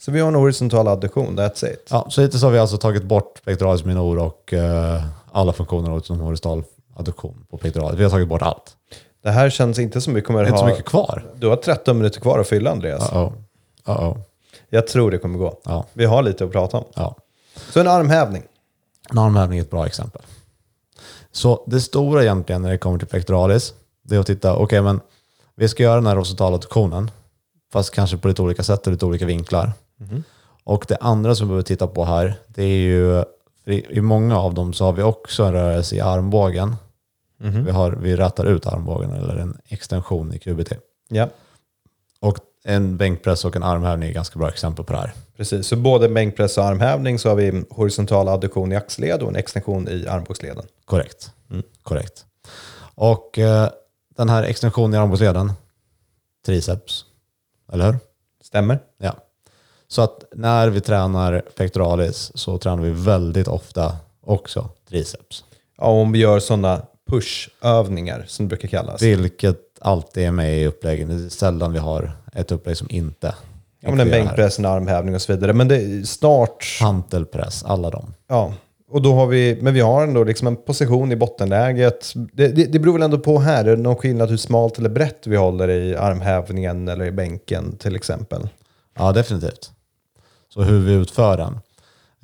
Så 0.00 0.10
vi 0.10 0.20
har 0.20 0.28
en 0.28 0.34
horisontal 0.34 0.88
adduktion, 0.88 1.38
that's 1.38 1.72
it. 1.72 1.88
Ja, 1.90 2.06
så 2.10 2.22
hittills 2.22 2.42
har 2.42 2.50
vi 2.50 2.58
alltså 2.58 2.76
tagit 2.76 3.02
bort 3.02 3.44
pectoralis 3.44 3.84
minor 3.84 4.18
och 4.18 4.52
eh, 4.52 5.02
alla 5.32 5.52
funktioner 5.52 5.98
utom 5.98 6.20
horisontal 6.20 6.62
adduktion 6.96 7.46
på 7.50 7.56
pectoralis. 7.56 8.00
Vi 8.00 8.02
har 8.02 8.10
tagit 8.10 8.28
bort 8.28 8.42
allt. 8.42 8.76
Det 9.22 9.30
här 9.30 9.50
känns 9.50 9.78
inte 9.78 10.00
som 10.00 10.14
vi 10.14 10.22
kommer 10.22 10.42
Det 10.42 10.48
är 10.48 10.50
ha... 10.50 10.58
inte 10.58 10.70
så 10.70 10.76
mycket 10.76 10.90
kvar. 10.90 11.24
Du 11.36 11.46
har 11.46 11.56
13 11.56 11.96
minuter 11.98 12.20
kvar 12.20 12.38
att 12.38 12.48
fylla, 12.48 12.70
Andreas. 12.70 13.10
Uh-oh. 13.10 13.32
Uh-oh. 13.84 14.18
Jag 14.70 14.86
tror 14.86 15.10
det 15.10 15.18
kommer 15.18 15.38
gå. 15.38 15.58
Ja. 15.64 15.86
Vi 15.92 16.04
har 16.04 16.22
lite 16.22 16.44
att 16.44 16.52
prata 16.52 16.76
om. 16.76 16.84
Ja. 16.94 17.16
Så 17.70 17.80
en 17.80 17.88
armhävning. 17.88 18.42
En 19.10 19.18
armhävning 19.18 19.58
är 19.58 19.62
ett 19.62 19.70
bra 19.70 19.86
exempel. 19.86 20.22
Så 21.32 21.64
det 21.66 21.80
stora 21.80 22.22
egentligen 22.22 22.62
när 22.62 22.70
det 22.70 22.78
kommer 22.78 22.98
till 22.98 23.08
pectoralis, 23.08 23.74
det 24.02 24.16
är 24.16 24.20
att 24.20 24.26
titta, 24.26 24.56
okej 24.56 24.82
men 24.82 25.00
vi 25.56 25.68
ska 25.68 25.82
göra 25.82 25.94
den 25.94 26.06
här 26.06 26.16
horisontala 26.16 26.56
adduktionen, 26.56 27.10
fast 27.74 27.94
kanske 27.94 28.16
på 28.16 28.28
lite 28.28 28.42
olika 28.42 28.62
sätt 28.62 28.86
och 28.86 28.92
lite 28.92 29.06
olika 29.06 29.26
vinklar. 29.26 29.72
Och 30.64 30.84
det 30.88 30.96
andra 31.00 31.34
som 31.34 31.46
vi 31.46 31.48
behöver 31.48 31.62
titta 31.62 31.86
på 31.86 32.04
här, 32.04 32.34
det 32.46 32.62
är 32.62 32.76
ju, 32.76 33.24
i, 33.64 34.00
många 34.00 34.38
av 34.38 34.54
dem 34.54 34.72
så 34.72 34.84
har 34.84 34.92
vi 34.92 35.02
också 35.02 35.44
en 35.44 35.52
rörelse 35.52 35.96
i 35.96 36.00
armbågen. 36.00 36.76
Vi, 37.64 37.70
har, 37.70 37.90
vi 37.90 38.16
rätar 38.16 38.44
ut 38.44 38.66
armbågen 38.66 39.10
eller 39.10 39.36
en 39.36 39.58
extension 39.68 40.34
i 40.34 40.38
QBT. 40.38 40.72
Ja, 41.08 41.28
Och 42.20 42.38
en 42.64 42.96
bänkpress 42.96 43.44
och 43.44 43.56
en 43.56 43.62
armhävning 43.62 44.08
är 44.08 44.12
ganska 44.12 44.38
bra 44.38 44.48
exempel 44.48 44.84
på 44.84 44.92
det 44.92 44.98
här. 44.98 45.12
precis. 45.36 45.66
Så 45.66 45.76
både 45.76 46.08
bänkpress 46.08 46.58
och 46.58 46.64
armhävning 46.64 47.18
så 47.18 47.28
har 47.28 47.36
vi 47.36 47.64
horisontal 47.70 48.28
adduktion 48.28 48.72
i 48.72 48.76
axelled 48.76 49.22
och 49.22 49.28
en 49.28 49.36
extension 49.36 49.88
i 49.88 50.06
armbågsleden. 50.06 50.64
Korrekt. 50.84 51.30
Korrekt. 51.82 52.24
Och 52.94 53.38
eh, 53.38 53.68
den 54.16 54.28
här 54.28 54.42
extensionen 54.42 54.94
i 54.94 54.96
armbågsleden, 54.96 55.52
triceps, 56.46 57.04
eller 57.72 57.86
hur? 57.86 57.98
Stämmer? 58.42 58.78
Ja. 58.98 59.14
Så 59.88 60.02
att 60.02 60.24
när 60.32 60.68
vi 60.68 60.80
tränar 60.80 61.42
pectoralis 61.56 62.32
så 62.34 62.58
tränar 62.58 62.82
vi 62.82 62.90
väldigt 62.90 63.48
ofta 63.48 63.96
också 64.20 64.68
triceps. 64.88 65.44
Ja, 65.78 65.84
om 65.84 66.12
vi 66.12 66.18
gör 66.18 66.38
sådana 66.38 66.82
pushövningar 67.10 68.24
som 68.26 68.44
det 68.44 68.48
brukar 68.48 68.68
kallas. 68.68 69.02
Vilket 69.02 69.60
alltid 69.80 70.26
är 70.26 70.30
med 70.30 70.58
i 70.58 70.66
uppläggen. 70.66 71.08
Det 71.08 71.24
är 71.24 71.28
sällan 71.28 71.72
vi 71.72 71.78
har 71.78 72.12
ett 72.32 72.52
upplägg 72.52 72.76
som 72.76 72.90
inte 72.90 73.34
Ja, 73.84 73.90
men 73.90 74.00
en 74.00 74.10
bänkpress, 74.10 74.58
en 74.58 74.64
armhävning 74.64 75.14
och 75.14 75.22
så 75.22 75.32
vidare. 75.32 75.52
Men 75.52 75.68
det 75.68 75.76
är 75.76 76.02
snart... 76.02 76.78
Hantelpress, 76.80 77.64
alla 77.64 77.90
dem. 77.90 78.14
Ja, 78.28 78.54
och 78.94 79.02
då 79.02 79.14
har 79.14 79.26
vi, 79.26 79.58
men 79.60 79.74
vi 79.74 79.80
har 79.80 80.02
ändå 80.02 80.24
liksom 80.24 80.46
en 80.46 80.56
position 80.56 81.12
i 81.12 81.16
bottenläget. 81.16 82.12
Det, 82.14 82.48
det, 82.48 82.64
det 82.64 82.78
beror 82.78 82.92
väl 82.92 83.02
ändå 83.02 83.18
på 83.18 83.38
här, 83.38 83.64
är 83.64 83.76
det 83.76 83.82
någon 83.82 83.96
skillnad 83.96 84.30
hur 84.30 84.36
smalt 84.36 84.78
eller 84.78 84.88
brett 84.88 85.26
vi 85.26 85.36
håller 85.36 85.68
i 85.68 85.96
armhävningen 85.96 86.88
eller 86.88 87.04
i 87.04 87.10
bänken 87.10 87.76
till 87.76 87.96
exempel? 87.96 88.48
Ja, 88.98 89.12
definitivt. 89.12 89.70
Så 90.48 90.62
hur 90.62 90.80
vi 90.80 90.92
utför 90.92 91.36
den. 91.36 91.58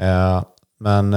Eh, 0.09 0.45
men 0.81 1.11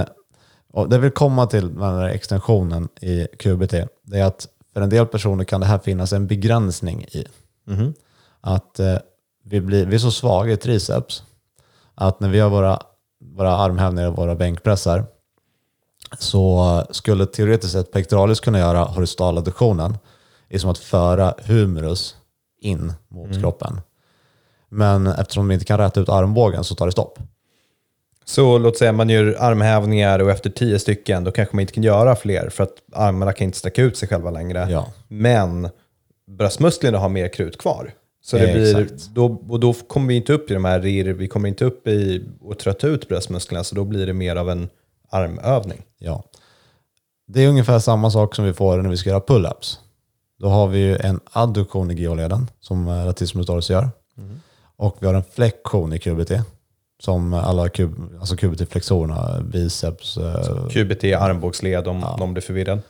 det 0.90 0.98
vill 0.98 1.12
komma 1.12 1.48
till 1.48 1.70
med 1.70 1.90
den 1.90 2.00
här 2.00 2.10
extensionen 2.10 2.90
i 3.02 3.28
QBT, 3.40 3.74
det 4.04 4.20
är 4.20 4.24
att 4.24 4.48
för 4.74 4.82
en 4.82 4.90
del 4.90 5.06
personer 5.06 5.44
kan 5.44 5.62
det 5.62 5.68
här 5.68 5.80
finnas 5.80 6.14
en 6.14 6.28
begränsning 6.28 7.04
i. 7.04 7.26
Att 8.42 8.80
eh, 8.80 8.98
vi, 9.44 9.62
blir, 9.62 9.86
vi 9.86 9.96
är 9.96 10.00
så 10.00 10.12
svaga 10.12 10.54
i 10.54 10.58
triceps 10.58 11.24
att 11.96 12.20
när 12.20 12.30
vi 12.30 12.40
har 12.40 12.50
våra, 12.50 12.80
våra 13.36 13.56
armhävningar 13.56 14.10
och 14.10 14.18
våra 14.18 14.36
bänkpressar 14.36 15.06
så 16.20 16.84
skulle 16.92 17.26
teoretiskt 17.26 17.74
sett 17.74 17.92
pectoralis 17.92 18.40
kunna 18.40 18.60
göra 18.60 18.84
horisontaladuktionen. 18.84 19.98
Det 20.48 20.56
är 20.56 20.60
som 20.60 20.70
att 20.70 20.78
föra 20.78 21.34
humerus 21.46 22.16
in 22.62 22.94
mot 23.08 23.42
kroppen. 23.42 23.82
Men 24.70 25.08
eftersom 25.08 25.48
vi 25.48 25.54
inte 25.54 25.66
kan 25.66 25.80
räta 25.80 26.02
ut 26.02 26.10
armbågen 26.10 26.64
så 26.64 26.76
tar 26.76 26.86
det 26.86 26.92
stopp. 26.92 27.20
Så 28.26 28.58
låt 28.58 28.78
säga 28.78 28.92
man 28.92 29.10
gör 29.10 29.36
armhävningar 29.40 30.20
och 30.20 30.32
efter 30.32 30.50
tio 30.50 30.80
stycken 30.80 31.24
då 31.24 31.32
kanske 31.32 31.56
man 31.56 31.62
inte 31.62 31.74
kan 31.74 31.84
göra 31.84 32.16
fler 32.16 32.50
för 32.50 32.64
att 32.64 32.74
armarna 32.94 33.34
kan 33.34 33.46
inte 33.46 33.58
sträcka 33.58 33.82
ut 33.82 33.98
sig 33.98 34.08
själva 34.08 34.32
längre. 34.32 34.68
Ja. 34.70 34.94
Men 35.08 35.70
bröstmusklerna 36.28 36.98
har 36.98 37.10
mer 37.10 37.28
krut 37.28 37.58
kvar. 37.58 37.94
Så 38.22 38.38
det 38.38 38.54
blir, 38.54 38.82
Exakt. 38.82 39.10
då, 39.10 39.42
och 39.50 39.60
då 39.60 39.74
kommer 39.74 40.08
vi 40.08 40.16
inte 40.16 40.34
upp 40.34 40.52
i 40.52 40.54
de 40.54 40.66
här 40.66 40.80
RIR, 40.80 41.14
vi 41.14 41.28
kommer 41.28 41.50
inte 41.50 41.66
upp 41.66 41.88
i 41.88 42.26
att 42.52 42.60
trötta 42.60 42.88
ut 42.88 43.08
bröstmusklerna 43.08 43.64
så 43.64 43.76
då 43.76 43.84
blir 43.84 44.06
det 44.06 44.14
mer 44.14 44.36
av 44.36 44.50
en 44.50 44.70
armövning. 45.14 45.82
Ja. 45.98 46.24
Det 47.28 47.44
är 47.44 47.48
ungefär 47.48 47.80
samma 47.80 48.12
sak 48.12 48.36
som 48.36 48.46
vi 48.46 48.54
får 48.54 48.78
när 48.78 48.90
vi 48.90 48.98
ska 48.98 49.10
göra 49.10 49.20
pull-ups. 49.20 49.78
Då 50.40 50.48
har 50.50 50.68
vi 50.68 50.80
ju 50.80 50.98
en 50.98 51.20
adduktion 51.32 51.92
i 51.92 51.94
geoleden 52.02 52.50
som 52.60 52.88
eh, 52.88 53.06
latissimus 53.06 53.48
dorsi 53.48 53.74
gör. 53.74 53.90
Och 54.76 54.98
vi 55.00 55.08
har 55.08 55.14
en 55.14 55.24
flexion 55.24 55.94
i 55.94 56.00
QBT 56.00 56.32
som 57.04 57.34
alla 57.34 57.70
kub, 57.70 57.96
alltså 58.20 58.36
QBT-flexorerna, 58.36 59.42
biceps. 59.44 60.18
eh, 60.18 60.68
QBT, 60.70 61.04
armbågsled 61.04 61.88
om 61.88 62.00
någon 62.00 62.34
blir 62.34 62.42
förvirrad. 62.42 62.82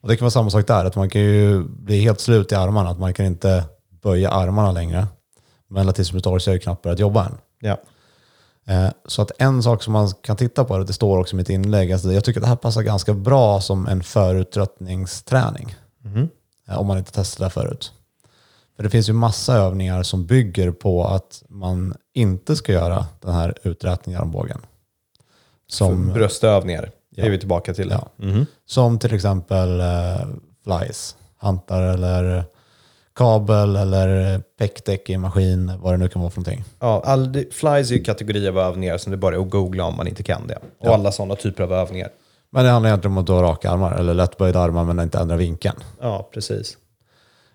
Och 0.00 0.08
det 0.08 0.16
kan 0.16 0.24
vara 0.24 0.30
samma 0.30 0.50
sak 0.50 0.66
där, 0.66 0.84
att 0.84 0.96
man 0.96 1.10
kan 1.10 1.20
ju 1.20 1.62
bli 1.64 2.00
helt 2.00 2.20
slut 2.20 2.52
i 2.52 2.54
armarna, 2.54 2.90
att 2.90 2.98
man 2.98 3.14
kan 3.14 3.26
inte 3.26 3.64
böja 4.02 4.30
armarna 4.30 4.72
längre. 4.72 5.06
Men 5.68 5.86
latissimus 5.86 6.22
dorsi 6.22 6.50
har 6.50 6.54
ju 6.54 6.60
knappt 6.60 6.82
börjat 6.82 6.98
jobba 6.98 7.26
än. 7.26 7.32
Ja. 7.60 7.76
Eh, 8.70 8.90
Så 9.06 9.22
att 9.22 9.30
en 9.38 9.62
sak 9.62 9.82
som 9.82 9.92
man 9.92 10.08
kan 10.22 10.36
titta 10.36 10.64
på, 10.64 10.78
det 10.78 10.92
står 10.92 11.18
också 11.18 11.34
i 11.34 11.36
mitt 11.36 11.48
inlägg, 11.50 11.92
alltså 11.92 12.12
jag 12.12 12.24
tycker 12.24 12.40
att 12.40 12.44
det 12.44 12.48
här 12.48 12.56
passar 12.56 12.82
ganska 12.82 13.14
bra 13.14 13.60
som 13.60 13.86
en 13.86 14.02
föruttröttningsträning. 14.02 15.74
Eh, 16.68 16.78
Om 16.80 16.86
man 16.86 16.98
inte 16.98 17.12
testat 17.12 17.46
det 17.46 17.50
förut. 17.60 17.92
För 18.76 18.82
det 18.82 18.90
finns 18.90 19.08
ju 19.08 19.12
massa 19.12 19.54
övningar 19.56 20.02
som 20.02 20.26
bygger 20.26 20.70
på 20.70 21.04
att 21.04 21.42
man 21.48 21.94
inte 22.14 22.56
ska 22.56 22.72
göra 22.72 23.06
den 23.20 23.34
här 23.34 23.54
uträtningen 23.62 24.20
i 24.20 24.22
armbågen. 24.22 24.60
Som, 25.68 26.12
Bröstövningar 26.12 26.90
Ja. 27.10 27.24
är 27.24 27.30
vi 27.30 27.38
tillbaka 27.38 27.74
till. 27.74 27.90
Ja. 27.90 28.08
Mhm. 28.16 28.46
som 28.66 28.98
till 28.98 29.14
exempel 29.14 29.80
eh, 29.80 30.26
flies, 30.64 31.16
hantar 31.36 31.82
eller 31.82 32.44
kabel 33.20 33.76
eller 33.76 34.38
pekdäck 34.58 35.10
i 35.10 35.18
maskin, 35.18 35.72
vad 35.82 35.94
det 35.94 35.96
nu 35.96 36.08
kan 36.08 36.22
vara 36.22 36.30
för 36.30 36.40
någonting. 36.40 36.64
Ja, 36.78 37.02
all, 37.04 37.44
flies 37.50 37.90
är 37.90 37.94
ju 37.94 38.04
kategori 38.04 38.48
av 38.48 38.58
övningar 38.58 38.98
som 38.98 39.10
det 39.10 39.16
bara 39.16 39.34
är 39.34 39.40
att 39.40 39.50
googla 39.50 39.84
om 39.84 39.96
man 39.96 40.08
inte 40.08 40.22
kan 40.22 40.46
det. 40.46 40.58
Och 40.78 40.94
alla 40.94 41.12
sådana 41.12 41.36
typer 41.36 41.62
av 41.62 41.72
övningar. 41.72 42.08
Men 42.50 42.64
det 42.64 42.70
handlar 42.70 42.90
egentligen 42.90 43.12
om 43.12 43.18
att 43.18 43.26
du 43.26 43.32
har 43.32 43.42
raka 43.42 43.70
armar 43.70 43.92
eller 43.92 44.14
lättböjda 44.14 44.60
armar 44.60 44.84
men 44.84 45.00
inte 45.00 45.18
ändra 45.18 45.36
vinkeln. 45.36 45.76
Ja, 46.00 46.28
precis. 46.34 46.76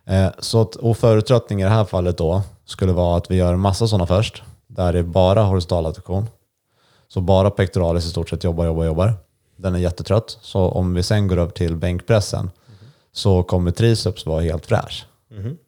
Eh, 0.06 0.28
så 0.40 0.62
att, 0.62 0.76
och 0.76 0.98
förutsättning 0.98 1.62
i 1.62 1.64
det 1.64 1.70
här 1.70 1.86
fallet 1.86 2.18
då 2.18 2.42
skulle 2.66 2.92
vara 2.94 3.18
att 3.18 3.32
vi 3.32 3.36
gör 3.36 3.54
en 3.54 3.60
massa 3.60 3.88
sådana 3.88 4.08
först, 4.08 4.44
där 4.68 4.94
det 4.94 5.00
är 5.00 5.04
bara 5.04 5.44
horisontal 5.44 5.86
adduktion. 5.86 6.26
Så 7.08 7.22
bara 7.22 7.50
pectoralis 7.50 8.06
i 8.06 8.10
stort 8.10 8.30
sett 8.30 8.44
jobbar, 8.44 8.66
jobbar, 8.66 8.86
jobbar. 8.86 9.14
Den 9.58 9.76
är 9.76 9.80
jättetrött. 9.80 10.38
Så 10.42 10.60
om 10.60 10.94
vi 10.94 11.04
sen 11.04 11.28
går 11.28 11.38
över 11.38 11.52
till 11.52 11.76
bänkpressen 11.76 12.52
så 13.12 13.44
kommer 13.44 13.72
triceps 13.72 14.26
vara 14.26 14.42
helt 14.42 14.66
fräsch. 14.66 15.06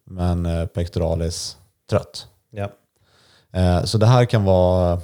Men 0.04 0.46
eh, 0.46 0.66
pectoralis 0.66 1.56
trött. 1.90 2.26
Ja. 2.50 2.68
Eh, 3.52 3.84
så 3.84 3.98
det 3.98 4.06
här 4.06 4.24
kan 4.24 4.44
vara, 4.44 5.00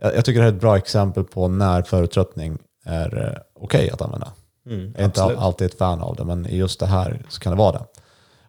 jag, 0.00 0.16
jag 0.16 0.24
tycker 0.24 0.40
det 0.40 0.44
här 0.46 0.52
är 0.52 0.56
ett 0.56 0.60
bra 0.60 0.76
exempel 0.76 1.24
på 1.24 1.48
när 1.48 1.82
föruttröttning 1.82 2.58
är 2.84 3.26
eh, 3.26 3.42
okej 3.62 3.90
att 3.90 4.02
använda. 4.02 4.32
Mm, 4.66 4.80
Jag 4.92 5.00
är 5.00 5.04
inte 5.04 5.22
absolut. 5.22 5.38
alltid 5.38 5.66
ett 5.66 5.78
fan 5.78 6.00
av 6.00 6.16
det, 6.16 6.24
men 6.24 6.46
i 6.46 6.56
just 6.56 6.80
det 6.80 6.86
här 6.86 7.22
så 7.28 7.40
kan 7.40 7.52
det 7.52 7.58
vara 7.58 7.72
det. 7.72 7.84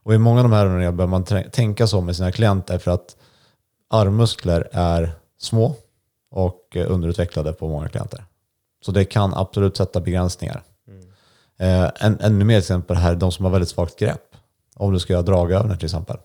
Och 0.04 0.14
i 0.14 0.18
många 0.18 0.40
av 0.40 0.44
de 0.44 0.54
här 0.54 0.66
övningarna 0.66 0.92
behöver 0.92 1.12
man 1.12 1.52
tänka 1.52 1.88
så 1.88 2.02
med 2.02 2.16
sina 2.16 2.32
klienter 2.32 2.78
för 2.78 2.92
att 2.92 3.16
armmuskler 3.90 4.70
är 4.72 5.12
små 5.38 5.76
och 6.32 6.76
underutvecklade 6.88 7.54
på 7.54 7.68
många 7.68 7.90
klienter. 7.90 8.26
Så 8.86 8.92
det 8.92 9.06
kan 9.06 9.34
absolut 9.34 9.78
sätta 9.78 10.00
begränsningar. 10.00 10.64
Eh, 11.60 11.92
en, 12.00 12.20
ännu 12.20 12.46
mer 12.46 12.58
exempel 12.58 12.98
här, 12.98 13.16
de 13.16 13.32
som 13.32 13.46
har 13.46 13.52
väldigt 13.52 13.70
svagt 13.70 14.00
grepp. 14.00 14.29
Om 14.80 14.94
du 14.94 15.00
ska 15.00 15.14
göra 15.14 15.24
dragövningar 15.24 15.76
till 15.76 15.86
exempel. 15.86 16.18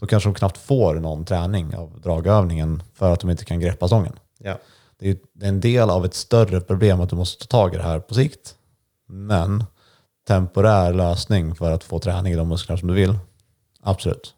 Då 0.00 0.06
kanske 0.06 0.28
de 0.28 0.34
knappt 0.34 0.58
får 0.58 0.94
någon 0.94 1.24
träning 1.24 1.76
av 1.76 2.00
dragövningen 2.00 2.82
för 2.94 3.12
att 3.12 3.20
de 3.20 3.30
inte 3.30 3.44
kan 3.44 3.60
greppa 3.60 3.86
stången. 3.86 4.12
Ja. 4.38 4.58
Det 4.98 5.10
är, 5.10 5.16
en 5.40 5.60
del 5.60 5.90
av 5.90 6.04
ett 6.04 6.14
större 6.14 6.60
problem 6.60 7.00
att 7.00 7.10
du 7.10 7.16
måste 7.16 7.46
ta 7.46 7.58
tag 7.58 7.74
i 7.74 7.76
det 7.76 7.82
här 7.82 8.00
på 8.00 8.14
sikt. 8.14 8.54
Men 9.08 9.64
temporär 10.28 10.92
lösning 10.92 11.54
för 11.54 11.70
att 11.70 11.84
få 11.84 11.98
träning 11.98 12.32
i 12.32 12.36
de 12.36 12.48
muskler 12.48 12.76
som 12.76 12.88
du 12.88 12.94
vill. 12.94 13.18
Absolut. 13.82 14.34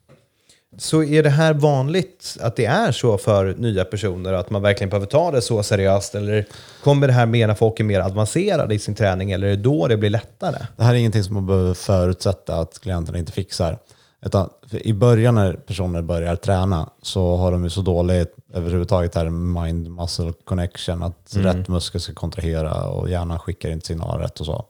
Så 0.78 1.04
är 1.04 1.22
det 1.22 1.30
här 1.30 1.54
vanligt 1.54 2.36
att 2.40 2.56
det 2.56 2.64
är 2.64 2.92
så 2.92 3.18
för 3.18 3.54
nya 3.58 3.84
personer 3.84 4.32
att 4.32 4.50
man 4.50 4.62
verkligen 4.62 4.90
behöver 4.90 5.06
ta 5.06 5.30
det 5.30 5.42
så 5.42 5.62
seriöst? 5.62 6.14
Eller 6.14 6.46
kommer 6.84 7.06
det 7.06 7.12
här 7.12 7.26
med 7.26 7.48
när 7.48 7.54
folk 7.54 7.80
är 7.80 7.84
mer 7.84 8.00
avancerade 8.00 8.74
i 8.74 8.78
sin 8.78 8.94
träning 8.94 9.32
eller 9.32 9.46
är 9.46 9.50
det 9.50 9.62
då 9.62 9.88
det 9.88 9.96
blir 9.96 10.10
lättare? 10.10 10.66
Det 10.76 10.84
här 10.84 10.94
är 10.94 10.98
ingenting 10.98 11.24
som 11.24 11.34
man 11.34 11.46
behöver 11.46 11.74
förutsätta 11.74 12.56
att 12.56 12.80
klienterna 12.80 13.18
inte 13.18 13.32
fixar. 13.32 13.78
Utan 14.26 14.50
I 14.70 14.92
början 14.92 15.34
när 15.34 15.52
personer 15.52 16.02
börjar 16.02 16.36
träna 16.36 16.90
så 17.02 17.36
har 17.36 17.52
de 17.52 17.64
ju 17.64 17.70
så 17.70 17.80
dåligt 17.82 18.36
överhuvudtaget 18.54 19.14
här 19.14 19.28
mind-muscle 19.28 20.32
connection, 20.44 21.02
att 21.02 21.36
rätt 21.36 21.68
muskel 21.68 22.00
ska 22.00 22.14
kontrahera 22.14 22.84
och 22.84 23.10
hjärnan 23.10 23.38
skickar 23.38 23.70
inte 23.70 23.86
signaler 23.86 24.22
rätt 24.22 24.40
och 24.40 24.46
så. 24.46 24.64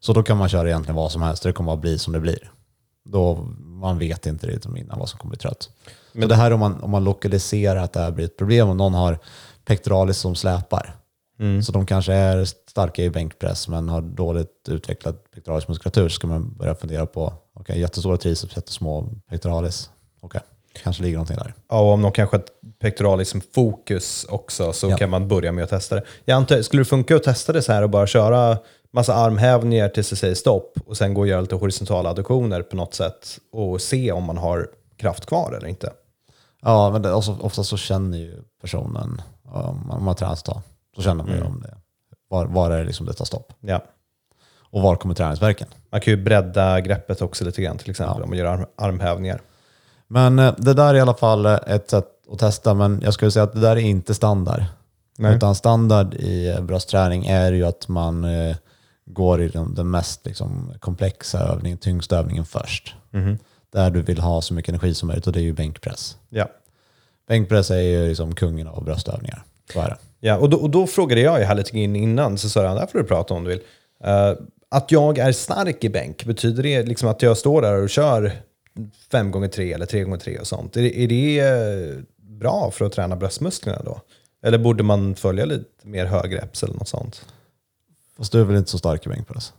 Så 0.00 0.12
då 0.12 0.22
kan 0.22 0.36
man 0.36 0.48
köra 0.48 0.68
egentligen 0.68 0.96
vad 0.96 1.12
som 1.12 1.22
helst, 1.22 1.42
det 1.42 1.52
kommer 1.52 1.72
att 1.72 1.80
bli 1.80 1.98
som 1.98 2.12
det 2.12 2.20
blir. 2.20 2.50
Då 3.04 3.34
man 3.58 3.98
vet 3.98 4.26
inte 4.26 4.46
riktigt 4.46 4.76
innan 4.76 4.98
vad 4.98 5.08
som 5.08 5.18
kommer 5.18 5.30
bli 5.30 5.38
trött. 5.38 5.70
Men 6.12 6.28
det 6.28 6.34
här 6.34 6.50
om 6.52 6.60
man, 6.60 6.80
om 6.82 6.90
man 6.90 7.04
lokaliserar 7.04 7.76
att 7.82 7.92
det 7.92 8.00
här 8.00 8.10
blir 8.10 8.24
ett 8.24 8.36
problem, 8.36 8.68
om 8.68 8.76
någon 8.76 8.94
har 8.94 9.18
pectoralis 9.64 10.18
som 10.18 10.34
släpar, 10.34 10.96
så 11.64 11.72
de 11.72 11.86
kanske 11.86 12.12
är 12.12 12.44
starka 12.44 13.02
i 13.02 13.10
bänkpress 13.10 13.68
men 13.68 13.88
har 13.88 14.00
dåligt 14.02 14.68
utvecklad 14.68 15.16
pectoralis 15.34 15.68
muskulatur 15.68 16.08
så 16.08 16.14
ska 16.14 16.26
man 16.26 16.54
börja 16.56 16.74
fundera 16.74 17.06
på, 17.06 17.32
okej 17.54 17.80
jättestora 17.80 18.16
triceps, 18.16 18.56
jättesmå 18.56 19.08
pectoralis. 19.30 19.90
Okej, 20.20 20.40
kanske 20.82 21.02
ligger 21.02 21.16
någonting 21.16 21.36
där. 21.36 21.54
Ja, 21.68 21.80
och 21.80 21.92
om 21.92 22.02
de 22.02 22.12
kanske 22.12 22.36
har 22.36 22.42
ett 22.42 22.50
pectoralis 22.80 23.34
fokus 23.54 24.24
också 24.28 24.72
så 24.72 24.90
Ja. 24.90 24.96
kan 24.96 25.10
man 25.10 25.28
börja 25.28 25.52
med 25.52 25.64
att 25.64 25.70
testa 25.70 25.94
det. 25.94 26.02
Jag 26.24 26.36
antar, 26.36 26.62
skulle 26.62 26.80
det 26.80 26.84
funka 26.84 27.16
att 27.16 27.22
testa 27.22 27.52
det 27.52 27.62
så 27.62 27.72
här 27.72 27.82
och 27.82 27.90
bara 27.90 28.06
köra 28.06 28.58
massa 28.92 29.14
armhävningar 29.14 29.88
tills 29.88 30.10
det 30.10 30.16
säger 30.16 30.34
stopp 30.34 30.78
och 30.86 30.96
sen 30.96 31.14
gå 31.14 31.20
och 31.20 31.26
göra 31.26 31.40
lite 31.40 31.54
horisontala 31.54 32.10
adduktioner 32.10 32.62
på 32.62 32.76
något 32.76 32.94
sätt 32.94 33.38
och 33.52 33.80
se 33.80 34.12
om 34.12 34.24
man 34.24 34.38
har 34.38 34.68
kraft 34.96 35.26
kvar 35.26 35.52
eller 35.52 35.68
inte? 35.68 35.92
Ja, 36.62 36.90
men 36.90 37.02
det, 37.02 37.12
också, 37.12 37.36
ofta 37.40 37.64
så 37.64 37.76
känner 37.76 38.18
ju 38.18 38.42
personen, 38.60 39.22
om 39.42 39.86
man, 39.86 39.98
om 39.98 40.04
man 40.04 40.14
tränar 40.14 40.32
ett 40.32 40.44
tag, 40.44 40.60
så 40.96 41.02
känner 41.02 41.24
man 41.24 41.34
ju 41.34 41.42
om 41.42 41.60
det. 41.60 41.76
Var, 42.28 42.46
var 42.46 42.70
är 42.70 42.78
det 42.78 42.84
liksom 42.84 43.06
det 43.06 43.12
tar 43.12 43.24
stopp? 43.24 43.52
Ja. 43.60 43.84
Och 44.72 44.82
var 44.82 44.96
kommer 44.96 45.14
träningsverken? 45.14 45.68
Man 45.90 46.00
kan 46.00 46.10
ju 46.10 46.24
bredda 46.24 46.80
greppet 46.80 47.22
också 47.22 47.44
lite 47.44 47.62
grann 47.62 47.78
till 47.78 47.90
exempel 47.90 48.22
om 48.22 48.28
man 48.28 48.38
gör 48.38 48.46
arm, 48.46 48.66
armhävningar. 48.76 49.40
Men 50.08 50.38
eh, 50.38 50.54
det 50.58 50.74
där 50.74 50.88
är 50.88 50.94
i 50.94 51.00
alla 51.00 51.14
fall 51.14 51.46
eh, 51.46 51.58
ett 51.66 51.90
sätt 51.90 52.08
att 52.32 52.38
testa, 52.38 52.74
men 52.74 53.00
jag 53.04 53.14
skulle 53.14 53.30
säga 53.30 53.42
att 53.42 53.52
det 53.52 53.60
där 53.60 53.76
är 53.76 53.80
inte 53.80 54.14
standard. 54.14 54.64
Nej. 55.18 55.36
Utan 55.36 55.54
standard 55.54 56.14
i 56.14 56.56
bröstträning 56.60 57.26
är 57.26 57.52
ju 57.52 57.64
att 57.64 57.88
man 57.88 58.24
eh, 58.24 58.56
går 59.12 59.42
i 59.42 59.48
den, 59.48 59.74
den 59.74 59.90
mest 59.90 60.26
liksom, 60.26 60.72
komplexa 60.80 61.38
övningen, 61.40 61.78
tyngsta 61.78 62.18
övningen 62.18 62.44
först. 62.44 62.94
Där 63.72 63.90
du 63.90 64.02
vill 64.02 64.18
ha 64.18 64.40
så 64.42 64.54
mycket 64.54 64.68
energi 64.68 64.94
som 64.94 65.06
möjligt 65.06 65.26
och 65.26 65.32
det 65.32 65.40
är 65.40 65.44
ju 65.44 65.52
bänkpress. 65.52 66.16
Ja. 66.30 66.48
Bänkpress 67.28 67.70
är 67.70 67.80
ju 67.80 68.08
liksom 68.08 68.34
kungen 68.34 68.68
av 68.68 68.84
bröstövningar. 68.84 69.42
Ja, 70.20 70.36
och 70.36 70.50
då, 70.50 70.56
och 70.56 70.70
då 70.70 70.86
frågade 70.86 71.20
jag 71.20 71.38
ju 71.38 71.44
här 71.44 71.54
lite 71.54 71.78
in 71.78 71.96
innan, 71.96 72.38
så 72.38 72.48
sa 72.48 72.62
jag, 72.62 72.76
där 72.76 72.86
får 72.86 72.98
du 72.98 73.04
prata 73.04 73.34
om 73.34 73.44
du 73.44 73.50
vill. 73.50 73.60
Eh, 74.04 74.32
att 74.68 74.90
jag 74.90 75.18
är 75.18 75.32
stark 75.32 75.84
i 75.84 75.88
bänk, 75.88 76.24
betyder 76.24 76.62
det 76.62 76.82
liksom 76.82 77.08
att 77.08 77.22
jag 77.22 77.36
står 77.38 77.62
där 77.62 77.82
och 77.82 77.90
kör 77.90 78.32
5 79.10 79.30
gånger 79.30 79.48
3 79.48 79.72
eller 79.72 79.86
3 79.86 80.02
gånger 80.02 80.16
3 80.16 80.38
och 80.38 80.46
sånt? 80.46 80.76
Är, 80.76 80.82
det- 80.82 80.98
är 81.04 81.08
det 81.08 81.38
eh, 81.40 81.98
bra 82.38 82.70
för 82.70 82.84
att 82.84 82.92
träna 82.92 83.16
bröstmusklerna 83.16 83.82
då? 83.84 84.00
Eller 84.44 84.58
borde 84.58 84.82
man 84.82 85.14
följa 85.14 85.44
lite 85.44 85.64
mer 85.88 86.06
högreps 86.06 86.62
eller 86.62 86.74
något 86.74 86.88
sånt? 86.88 87.26
Fast 88.22 88.32
du 88.32 88.40
är 88.40 88.44
väl 88.44 88.56
inte 88.56 88.70
så 88.70 88.78
stark 88.78 89.06
i 89.06 89.08
bänkpress? 89.08 89.52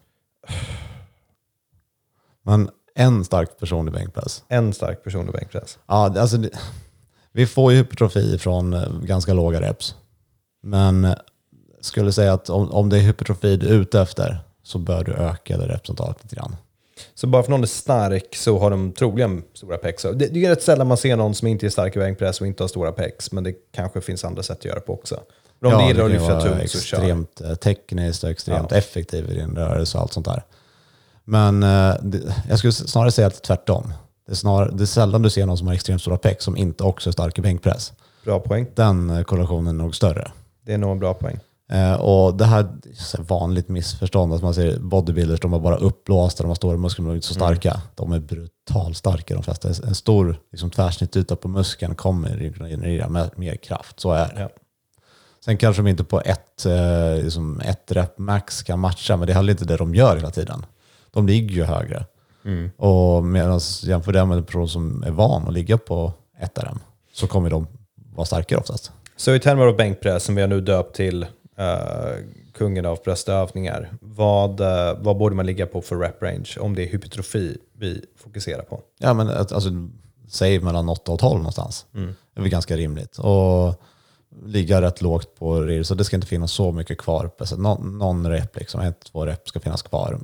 Men 2.43 2.69
en 2.95 3.25
stark 3.25 3.59
person 3.59 3.87
i 3.87 3.91
bänkpress. 3.91 4.43
En 4.47 4.73
stark 4.73 5.03
person 5.03 5.29
i 5.29 5.31
bänkpress. 5.31 5.79
Ja, 5.87 6.19
alltså, 6.19 6.37
det, 6.37 6.49
vi 7.31 7.47
får 7.47 7.71
ju 7.71 7.77
hypertrofi 7.77 8.37
från 8.37 8.73
eh, 8.73 8.99
ganska 9.01 9.33
låga 9.33 9.61
reps. 9.61 9.95
Men 10.61 11.05
eh, 11.05 11.13
skulle 11.81 12.11
säga 12.11 12.33
att 12.33 12.49
om, 12.49 12.71
om 12.71 12.89
det 12.89 12.97
är 12.97 13.01
hypertrofi 13.01 13.57
du 13.57 13.67
är 13.67 13.73
ute 13.73 14.01
efter 14.01 14.37
så 14.63 14.79
bör 14.79 15.03
du 15.03 15.13
öka 15.13 15.57
det 15.57 15.67
representatet 15.67 16.23
lite 16.23 16.35
grann. 16.35 16.55
Så 17.13 17.27
bara 17.27 17.43
för 17.43 17.51
någon 17.51 17.63
är 17.63 17.67
stark 17.67 18.35
så 18.35 18.59
har 18.59 18.71
de 18.71 18.91
troligen 18.91 19.43
stora 19.53 19.77
pecs. 19.77 20.03
Det, 20.03 20.13
det 20.13 20.45
är 20.45 20.49
rätt 20.49 20.63
sällan 20.63 20.87
man 20.87 20.97
ser 20.97 21.15
någon 21.15 21.35
som 21.35 21.47
inte 21.47 21.65
är 21.65 21.69
stark 21.69 21.95
i 21.95 21.99
bänkpress 21.99 22.41
och 22.41 22.47
inte 22.47 22.63
har 22.63 22.67
stora 22.67 22.91
pecs, 22.91 23.31
men 23.31 23.43
det 23.43 23.53
kanske 23.71 24.01
finns 24.01 24.25
andra 24.25 24.43
sätt 24.43 24.57
att 24.57 24.65
göra 24.65 24.79
på 24.79 24.93
också. 24.93 25.19
Men 25.63 25.73
om 25.73 25.79
Ja, 25.79 25.85
du 25.85 25.87
gillar 25.87 26.05
att 26.05 26.11
lyfta 26.11 26.41
tungt 26.41 26.69
så 26.71 26.79
kör. 26.79 26.97
extremt 26.97 27.41
eh, 27.41 27.53
tekniskt 27.55 28.23
och 28.23 28.29
extremt 28.29 28.71
Ja. 28.71 28.77
effektiv 28.77 29.31
i 29.31 29.33
din 29.33 29.55
rörelse 29.55 29.97
och 29.97 30.01
allt 30.01 30.13
sånt 30.13 30.25
där. 30.25 30.43
Men 31.23 31.63
eh, 31.63 31.95
det, 32.01 32.35
jag 32.49 32.57
skulle 32.57 32.73
snarare 32.73 33.11
säga 33.11 33.27
att 33.27 33.33
det 33.33 33.39
är 33.39 33.55
tvärtom. 33.55 33.93
Det 34.25 34.31
är, 34.31 34.35
snarare, 34.35 34.71
det 34.73 34.83
är 34.83 34.85
sällan 34.85 35.21
du 35.21 35.29
ser 35.29 35.45
någon 35.45 35.57
som 35.57 35.67
har 35.67 35.73
extremt 35.73 36.01
stora 36.01 36.17
pecs 36.17 36.43
som 36.43 36.57
inte 36.57 36.83
också 36.83 37.09
är 37.09 37.11
stark 37.11 37.37
i 37.37 37.41
bänkpress. 37.41 37.93
Bra 38.25 38.39
poäng. 38.39 38.67
Den 38.75 39.09
eh, 39.09 39.23
korrelationen 39.23 39.67
är 39.79 39.83
nog 39.83 39.95
större. 39.95 40.31
Det 40.65 40.73
är 40.73 40.77
nog 40.77 40.91
en 40.91 40.99
bra 40.99 41.13
poäng. 41.13 41.39
Eh, 41.71 41.93
och 41.93 42.33
det 42.37 42.45
här 42.45 42.59
är 42.59 43.21
vanligt 43.23 43.69
missförstånd, 43.69 44.33
att 44.33 44.41
man 44.41 44.53
ser 44.53 44.79
bodybuilders, 44.79 45.39
de 45.39 45.53
är 45.53 45.59
bara 45.59 45.75
uppblåsta, 45.75 46.43
de 46.43 46.47
har 46.47 46.55
stora 46.55 46.77
muskler, 46.77 47.03
men 47.03 47.09
de 47.09 47.11
är 47.11 47.15
inte 47.15 47.27
så 47.27 47.39
Mm. 47.39 47.47
starka. 47.55 47.81
De 47.95 48.11
är 48.11 48.19
brutalt 48.19 48.97
starka 48.97 49.33
de 49.33 49.43
flesta. 49.43 49.67
En 49.67 49.95
stor 49.95 50.39
liksom, 50.51 50.69
tvärsnittsyta 50.71 51.35
på 51.35 51.47
muskeln 51.47 51.95
kommer 51.95 52.29
att 52.47 52.55
generera 52.69 53.09
mer, 53.09 53.29
mer 53.35 53.55
kraft, 53.55 53.99
så 53.99 54.11
är 54.11 54.25
det. 54.35 54.41
Ja. 54.41 54.49
Sen 55.45 55.57
kanske 55.57 55.81
de 55.81 55.89
inte 55.89 56.03
på 56.03 56.21
ett, 56.21 56.65
eh, 56.65 57.23
liksom 57.23 57.59
ett 57.59 57.91
rep 57.91 58.17
max 58.17 58.63
kan 58.63 58.79
matcha, 58.79 59.17
men 59.17 59.27
det 59.27 59.33
är 59.33 59.35
heller 59.35 59.51
inte 59.51 59.65
det 59.65 59.77
de 59.77 59.95
gör 59.95 60.15
hela 60.15 60.31
tiden. 60.31 60.65
De 61.11 61.27
ligger 61.27 61.55
ju 61.55 61.63
högre. 61.63 62.05
Mm. 62.45 62.71
Och 62.77 63.23
medan 63.23 63.59
jämför 63.83 64.11
det 64.11 64.25
med 64.25 64.37
en 64.37 64.43
person 64.43 64.69
som 64.69 65.03
är 65.03 65.11
van 65.11 65.47
att 65.47 65.53
ligga 65.53 65.77
på 65.77 66.13
ett 66.39 66.59
RM 66.59 66.79
så 67.13 67.27
kommer 67.27 67.49
de 67.49 67.67
vara 68.15 68.25
starkare 68.25 68.59
oftast. 68.59 68.91
Så 69.15 69.35
i 69.35 69.39
termer 69.39 69.65
av 69.65 69.75
bänkpress, 69.75 70.23
som 70.23 70.35
vi 70.35 70.41
har 70.41 70.47
nu 70.49 70.61
döpt 70.61 70.95
till 70.95 71.23
eh, 71.57 71.67
kungen 72.53 72.85
av 72.85 72.99
bröstövningar, 73.03 73.89
vad, 74.01 74.59
eh, 74.59 74.97
vad 74.99 75.17
borde 75.17 75.35
man 75.35 75.45
ligga 75.45 75.65
på 75.65 75.81
för 75.81 75.95
rep 75.95 76.23
range 76.23 76.55
om 76.59 76.75
det 76.75 76.83
är 76.83 76.87
hypertrofi 76.87 77.57
vi 77.77 78.05
fokuserar 78.17 78.63
på? 78.63 78.81
Ja, 78.99 79.13
men 79.13 79.29
alltså, 79.29 79.69
säg 80.27 80.59
mellan 80.59 80.89
8 80.89 81.11
och 81.11 81.19
12 81.19 81.37
någonstans. 81.37 81.85
Det 81.91 82.39
är 82.39 82.41
väl 82.41 82.49
ganska 82.49 82.77
rimligt. 82.77 83.17
Och 83.17 83.81
ligga 84.45 84.81
rätt 84.81 85.01
lågt 85.01 85.35
på 85.35 85.61
RIR, 85.61 85.83
så 85.83 85.95
det 85.95 86.03
ska 86.03 86.15
inte 86.15 86.27
finnas 86.27 86.51
så 86.51 86.71
mycket 86.71 86.97
kvar. 86.97 87.31
Så 87.39 87.57
någon, 87.57 87.97
någon 87.97 88.29
rep, 88.29 88.59
liksom, 88.59 88.81
ett, 88.81 88.99
två 89.11 89.25
rep 89.25 89.47
ska 89.47 89.59
finnas 89.59 89.81
kvar 89.81 90.19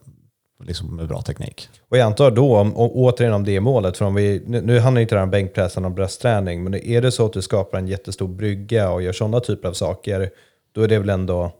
liksom 0.64 0.96
med 0.96 1.08
bra 1.08 1.22
teknik. 1.22 1.70
Och 1.90 1.98
jag 1.98 2.06
antar 2.06 2.32
då, 2.32 2.58
om, 2.58 2.76
och 2.76 2.98
återigen 2.98 3.34
om 3.34 3.46
det 3.46 3.56
är 3.56 3.60
målet, 3.60 3.98
för 3.98 4.06
om 4.06 4.16
vi, 4.16 4.44
nu, 4.46 4.62
nu 4.62 4.80
handlar 4.80 5.02
inte 5.02 5.16
det 5.16 5.20
här 5.20 5.24
om 5.24 5.32
bänkpressen 5.32 5.86
och 5.86 5.92
bröstträning, 5.92 6.64
men 6.64 6.76
är 6.76 7.02
det 7.02 7.12
så 7.12 7.26
att 7.26 7.34
du 7.34 7.42
skapar 7.42 7.78
en 7.78 7.88
jättestor 7.88 8.28
brygga 8.28 8.92
och 8.92 9.02
gör 9.02 9.14
sådana 9.14 9.40
typer 9.40 9.68
av 9.70 9.74
saker, 9.74 10.30
då 10.72 10.82
är 10.82 10.88
det 10.88 11.00
väl 11.00 11.10
ändå 11.10 11.52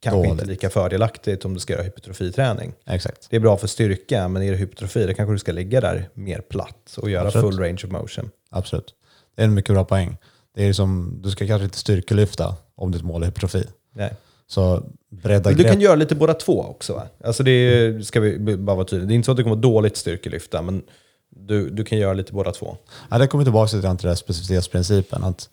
kanske 0.00 0.18
inte 0.18 0.28
Dåligt. 0.28 0.46
lika 0.46 0.70
fördelaktigt 0.70 1.44
om 1.44 1.54
du 1.54 1.60
ska 1.60 1.72
göra 1.72 1.82
hypertrofiträning. 1.82 2.72
Exakt. 2.86 3.26
Det 3.30 3.36
är 3.36 3.40
bra 3.40 3.56
för 3.56 3.66
styrka, 3.66 4.28
men 4.28 4.42
är 4.42 4.50
det 4.50 4.56
hypertrofi, 4.56 5.06
då 5.06 5.14
kanske 5.14 5.34
du 5.34 5.38
ska 5.38 5.52
ligga 5.52 5.80
där 5.80 6.08
mer 6.14 6.40
platt 6.40 6.96
och 6.96 7.10
göra 7.10 7.26
Absolut. 7.26 7.54
full 7.54 7.64
range 7.64 7.80
of 7.84 7.90
motion. 7.90 8.30
Absolut. 8.50 8.94
Det 9.36 9.42
är 9.42 9.46
en 9.46 9.54
mycket 9.54 9.74
bra 9.74 9.84
poäng. 9.84 10.16
Det 10.58 10.68
är 10.68 10.72
som, 10.72 11.18
du 11.22 11.30
ska 11.30 11.46
kanske 11.46 11.64
inte 11.64 11.78
styrkelyfta 11.78 12.54
om 12.74 12.92
ditt 12.92 13.02
mål 13.02 13.22
är 13.22 13.26
hypertrofi. 13.26 13.64
Nej. 13.94 14.12
Så 14.46 14.82
bredda 15.10 15.50
Men 15.50 15.58
du 15.58 15.64
kan 15.64 15.80
göra 15.80 15.94
lite 15.94 16.14
båda 16.14 16.34
två 16.34 16.62
också 16.62 16.94
va? 16.94 17.02
Alltså 17.24 17.42
det 17.42 17.50
är, 17.50 18.00
ska 18.00 18.20
vi 18.20 18.56
bara 18.56 18.76
vara 18.76 18.86
tydliga. 18.86 19.06
Det 19.06 19.12
är 19.12 19.14
inte 19.14 19.26
så 19.26 19.30
att 19.30 19.36
det 19.36 19.42
kommer 19.42 19.56
vara 19.56 19.62
dåligt 19.62 19.96
styrkelyfta, 19.96 20.62
men 20.62 20.82
du, 21.30 21.70
du 21.70 21.84
kan 21.84 21.98
göra 21.98 22.12
lite 22.12 22.32
båda 22.32 22.52
två. 22.52 22.76
Ja, 23.10 23.18
det 23.18 23.26
kommer 23.26 23.44
tillbaka 23.44 23.68
till 23.68 23.80
den 23.80 23.98
här 24.02 24.14
specificitetsprincipen. 24.14 25.24
Att 25.24 25.48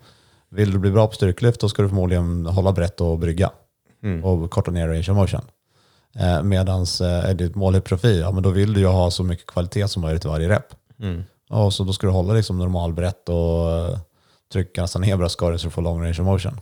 vill 0.49 0.71
du 0.71 0.79
bli 0.79 0.91
bra 0.91 1.07
på 1.07 1.13
styrkelyft 1.13 1.61
då 1.61 1.69
ska 1.69 1.81
du 1.81 1.89
förmodligen 1.89 2.45
hålla 2.45 2.71
brett 2.71 3.01
och 3.01 3.19
brygga. 3.19 3.51
Och 4.23 4.51
korta 4.51 4.71
ner 4.71 4.87
range 4.87 5.11
of 5.11 5.17
motion. 5.17 5.41
Eh, 6.19 6.43
Medan 6.43 6.85
eh, 7.01 7.29
är 7.29 7.33
ditt 7.33 7.55
mål 7.55 7.81
profil, 7.81 8.19
ja, 8.19 8.31
men 8.31 8.43
då 8.43 8.49
vill 8.49 8.73
du 8.73 8.79
ju 8.79 8.87
ha 8.87 9.11
så 9.11 9.23
mycket 9.23 9.45
kvalitet 9.45 9.87
som 9.87 10.01
möjligt 10.01 10.25
i 10.25 10.27
varje 10.27 10.49
rep. 10.49 10.67
Och 11.49 11.73
så 11.73 11.83
då 11.83 11.93
ska 11.93 12.07
du 12.07 12.13
hålla 12.13 12.33
liksom 12.33 12.57
normalbrett 12.57 13.29
och 13.29 13.71
eh, 13.71 13.97
trycka 14.55 14.81
nästan 14.81 15.01
ner 15.01 15.17
bröstkorgen 15.17 15.59
så 15.59 15.67
du 15.67 15.71
får 15.71 15.81
long 15.81 16.01
range 16.01 16.11
of 16.19 16.25
motion. 16.25 16.61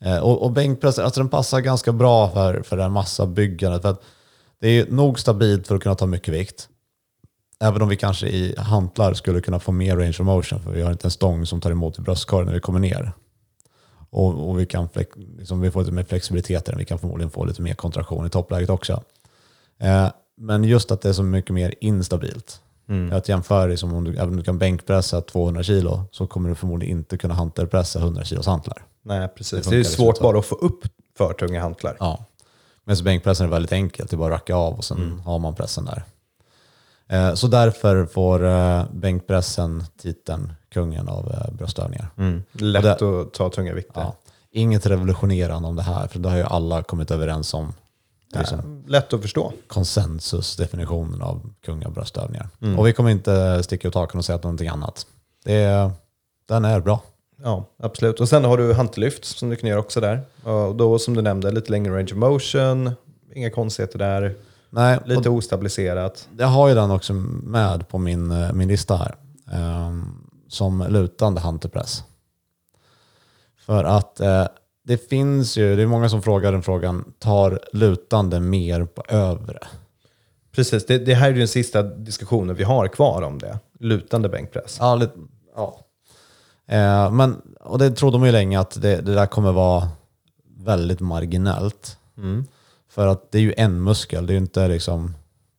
Eh, 0.00 0.18
och, 0.18 0.42
och 0.42 0.52
bänkpress, 0.52 0.98
alltså 0.98 1.20
den 1.20 1.28
passar 1.28 1.60
ganska 1.60 1.92
bra 1.92 2.30
för, 2.30 2.62
för 2.62 2.78
här 2.78 2.88
massabyggandet. 2.88 3.82
För 3.82 3.88
att 3.88 4.02
det 4.60 4.68
är 4.68 4.86
nog 4.90 5.20
stabilt 5.20 5.66
för 5.66 5.76
att 5.76 5.82
kunna 5.82 5.94
ta 5.94 6.06
mycket 6.06 6.34
vikt. 6.34 6.68
Även 7.60 7.82
om 7.82 7.88
vi 7.88 7.96
kanske 7.96 8.26
i 8.26 8.54
hantlar 8.58 9.14
skulle 9.14 9.40
kunna 9.40 9.60
få 9.60 9.72
mer 9.72 9.96
range 9.96 10.16
of 10.20 10.20
motion 10.20 10.60
för 10.62 10.70
vi 10.70 10.82
har 10.82 10.92
inte 10.92 11.06
en 11.06 11.10
stång 11.10 11.46
som 11.46 11.60
tar 11.60 11.70
emot 11.70 11.98
i 11.98 12.02
bröstkorgen 12.02 12.46
när 12.46 12.54
vi 12.54 12.60
kommer 12.60 12.78
ner. 12.78 13.12
Och, 14.10 14.48
och 14.48 14.60
vi, 14.60 14.66
kan 14.66 14.88
liksom, 15.38 15.60
vi 15.60 15.70
får 15.70 15.80
lite 15.80 15.92
mer 15.92 16.04
flexibilitet 16.04 16.64
där, 16.64 16.76
vi 16.76 16.84
kan 16.84 16.98
förmodligen 16.98 17.30
få 17.30 17.44
lite 17.44 17.62
mer 17.62 17.74
kontraktion 17.74 18.26
i 18.26 18.30
toppläget 18.30 18.70
också. 18.70 19.02
Eh, 19.78 20.08
men 20.36 20.64
just 20.64 20.90
att 20.90 21.00
det 21.00 21.08
är 21.08 21.12
så 21.12 21.22
mycket 21.22 21.54
mer 21.54 21.74
instabilt. 21.80 22.60
Att 23.12 23.28
jämföra 23.28 23.66
liksom, 23.66 23.94
om 23.94 24.04
du, 24.04 24.10
även 24.10 24.28
om 24.28 24.36
du 24.36 24.42
kan 24.42 24.58
bänkpressa 24.58 25.20
200 25.20 25.62
kilo 25.62 26.04
så 26.10 26.26
kommer 26.26 26.48
du 26.48 26.54
förmodligen 26.54 26.98
inte 26.98 27.18
kunna 27.18 27.34
hantelpressa 27.34 27.98
100 27.98 28.24
kilos 28.24 28.46
hantlar. 28.46 28.82
Nej, 29.02 29.28
precis. 29.28 29.64
Det 29.64 29.70
Det, 29.70 29.76
är 29.76 29.78
liksom 29.78 30.04
svårt 30.04 30.20
bara 30.20 30.38
att 30.38 30.46
få 30.46 30.54
upp 30.54 30.84
för 31.18 31.32
tunga 31.32 31.60
hantlar. 31.60 31.96
Ja. 32.00 32.24
Men 32.84 32.96
så 32.96 33.04
bänkpressen 33.04 33.46
är 33.46 33.50
väldigt 33.50 33.72
enkelt, 33.72 34.10
det 34.10 34.16
är 34.16 34.18
bara 34.18 34.34
att 34.34 34.40
racka 34.40 34.54
av 34.54 34.74
och 34.74 34.84
sen 34.84 35.20
har 35.24 35.38
man 35.38 35.54
pressen 35.54 35.84
där. 35.84 36.04
Eh, 37.08 37.34
så 37.34 37.46
därför 37.46 38.06
får 38.06 38.46
eh, 38.46 38.84
bänkpressen 38.92 39.84
titeln 40.02 40.52
kungen 40.72 41.08
av 41.08 41.32
eh, 41.32 41.54
bröstövningar. 41.54 42.10
Lätt 42.52 43.02
att 43.02 43.32
ta 43.32 43.50
tunga 43.50 43.74
vikter. 43.74 44.00
Ja. 44.00 44.16
Inget 44.50 44.86
revolutionerande 44.86 45.68
om 45.68 45.76
det 45.76 45.82
här, 45.82 46.08
för 46.08 46.18
det 46.18 46.28
har 46.28 46.36
ju 46.36 46.42
alla 46.42 46.82
kommit 46.82 47.10
överens 47.10 47.54
om. 47.54 47.72
Liksom 48.38 48.84
Lätt 48.86 49.12
att 49.12 49.22
förstå. 49.22 49.52
konsensusdefinitionen 49.66 51.22
av 51.22 51.50
kung 51.64 51.84
av 51.86 51.92
bröstövningar. 51.92 52.48
Och 52.78 52.86
vi 52.86 52.92
kommer 52.92 53.10
inte 53.10 53.62
sticka 53.62 53.88
ut 53.88 53.94
hakan 53.94 54.18
och 54.18 54.24
säga 54.24 54.36
att 54.36 54.42
någonting 54.42 54.68
annat. 54.68 55.06
Det 55.44 55.54
är, 55.54 55.90
den 56.48 56.64
är 56.64 56.80
bra. 56.80 57.02
Ja, 57.42 57.64
absolut. 57.78 58.20
Och 58.20 58.28
sen 58.28 58.44
har 58.44 58.58
du 58.58 58.72
hantellyft 58.72 59.24
som 59.24 59.50
du 59.50 59.56
kan 59.56 59.70
göra 59.70 59.80
också 59.80 60.00
där. 60.00 60.22
Och 60.42 60.74
då 60.76 60.98
som 60.98 61.14
du 61.14 61.22
nämnde, 61.22 61.50
lite 61.50 61.70
längre 61.70 61.92
range 61.98 62.04
of 62.12 62.16
motion, 62.16 62.90
inga 63.34 63.50
konstigheter 63.50 63.98
där, 63.98 64.34
Nej, 64.70 64.98
lite 65.06 65.28
ostabiliserat. 65.30 66.28
Jag 66.38 66.46
har 66.46 66.68
ju 66.68 66.74
den 66.74 66.90
också 66.90 67.12
med 67.42 67.88
på 67.88 67.98
min, 67.98 68.30
eh, 68.30 68.52
min 68.52 68.68
lista 68.68 68.96
här. 68.96 69.14
ehm, 69.52 70.14
som 70.48 70.86
lutande 70.88 71.40
hantelpress. 71.40 72.04
För 73.66 73.84
att 73.84 74.20
eh, 74.20 74.46
det 74.84 75.08
finns 75.08 75.56
ju, 75.56 75.76
det 75.76 75.82
är 75.82 75.86
många 75.86 76.08
som 76.08 76.22
frågar 76.22 76.52
den 76.52 76.62
frågan, 76.62 77.12
tar 77.18 77.60
lutande 77.72 78.40
mer 78.40 78.84
på 78.84 79.02
övre? 79.08 79.58
Precis, 80.52 80.86
det, 80.86 80.98
det 80.98 81.14
här 81.14 81.28
är 81.28 81.32
ju 81.32 81.38
den 81.38 81.48
sista 81.48 81.82
diskussionen 81.82 82.56
vi 82.56 82.64
har 82.64 82.88
kvar 82.88 83.22
om 83.22 83.38
det. 83.38 83.58
Lutande 83.80 84.28
bänkpress. 84.28 84.76
Ja, 84.80 84.94
lite, 84.94 85.12
ja. 85.56 85.80
Eh, 86.66 87.10
men, 87.10 87.42
och 87.60 87.78
det 87.78 87.90
trodde 87.90 88.18
man 88.18 88.28
ju 88.28 88.32
länge 88.32 88.60
att 88.60 88.82
det, 88.82 89.00
det 89.00 89.14
där 89.14 89.26
kommer 89.26 89.52
vara 89.52 89.88
väldigt 90.56 91.00
marginellt. 91.00 91.98
För 92.88 93.06
att 93.06 93.32
det 93.32 93.38
är 93.38 93.42
ju 93.42 93.54
en 93.56 93.82
muskel, 93.82 94.26
det 94.26 94.30
är 94.30 94.34
ju 94.34 94.40
inte 94.40 94.68
liksom 94.68 95.14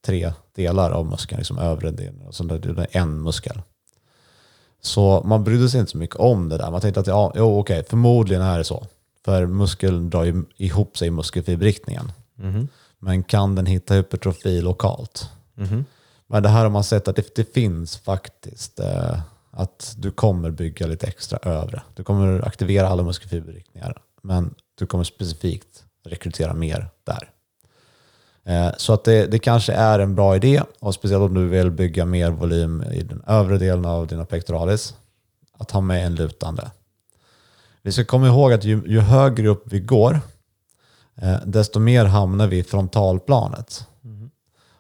tre 0.06 0.34
delar 0.56 0.92
av 0.92 1.06
muskeln, 1.06 1.38
liksom 1.38 1.58
övre 1.58 1.92
delen. 1.92 2.22
och 2.28 2.36
sånt 2.36 2.50
där, 2.50 2.60
Det 2.60 2.82
är 2.82 3.02
en 3.02 3.22
muskel. 3.22 3.62
Så 4.82 5.22
man 5.26 5.44
brydde 5.44 5.70
sig 5.70 5.80
inte 5.80 5.92
så 5.92 5.98
mycket 5.98 6.16
om 6.16 6.50
det 6.50 6.58
där. 6.58 6.72
Man 6.72 6.82
tänkte 6.82 7.00
att 7.00 7.08
ja, 7.08 7.34
jo, 7.36 7.60
okej, 7.60 7.84
förmodligen 7.90 8.44
är 8.44 8.58
det 8.58 8.64
så. 8.64 8.86
För 9.26 9.46
muskeln 9.46 10.10
drar 10.10 10.24
ju 10.24 10.44
ihop 10.58 10.98
sig 10.98 11.08
i 11.08 11.12
muskelfiberriktningen. 11.12 12.12
Men 13.00 13.24
kan 13.24 13.56
den 13.56 13.66
hitta 13.66 13.94
hypertrofi 13.94 14.62
lokalt? 14.62 15.30
Men 16.28 16.44
det 16.44 16.50
här 16.50 16.64
har 16.64 16.70
man 16.70 16.84
sett 16.84 17.08
att 17.08 17.16
det, 17.16 17.36
det 17.36 17.54
finns 17.54 17.98
faktiskt 17.98 18.80
eh, 18.80 19.20
att 19.52 19.96
du 19.98 20.12
kommer 20.12 20.52
bygga 20.52 20.88
lite 20.88 21.08
extra 21.08 21.40
övre. 21.44 21.82
Du 21.96 22.04
kommer 22.04 22.48
aktivera 22.48 22.88
alla 22.88 23.04
muskelfiberriktningar, 23.04 23.98
men 24.22 24.54
du 24.76 24.86
kommer 24.86 25.04
specifikt 25.04 25.84
rekrytera 26.04 26.54
mer 26.54 26.90
där. 27.04 27.30
Eh, 28.44 28.74
så 28.78 28.94
att 28.94 29.04
det, 29.04 29.28
det 29.28 29.40
kanske 29.40 29.74
är 29.74 30.00
en 30.00 30.16
bra 30.16 30.36
idé, 30.36 30.62
och 30.80 30.94
speciellt 30.94 31.22
om 31.22 31.34
du 31.34 31.48
vill 31.48 31.72
bygga 31.72 32.06
mer 32.06 32.32
volym 32.32 32.84
i 32.84 33.04
den 33.04 33.24
övre 33.28 33.58
delen 33.58 33.86
av 33.86 34.08
dina 34.08 34.26
pectoralis, 34.26 34.96
att 35.58 35.72
ha 35.72 35.82
med 35.82 36.06
en 36.06 36.16
lutande. 36.16 36.72
Vi 37.86 37.91
ska 37.91 38.06
komma 38.06 38.28
ihåg 38.28 38.54
att 38.54 38.63
ju, 38.63 38.82
ju 38.86 39.00
högre 39.00 39.48
upp 39.48 39.63
vi 39.65 39.80
går, 39.80 40.19
eh, 41.15 41.38
desto 41.45 41.80
mer 41.80 42.06
hamnar 42.06 42.48
vi 42.48 42.58
i 42.58 42.63
frontalplanet. 42.63 43.88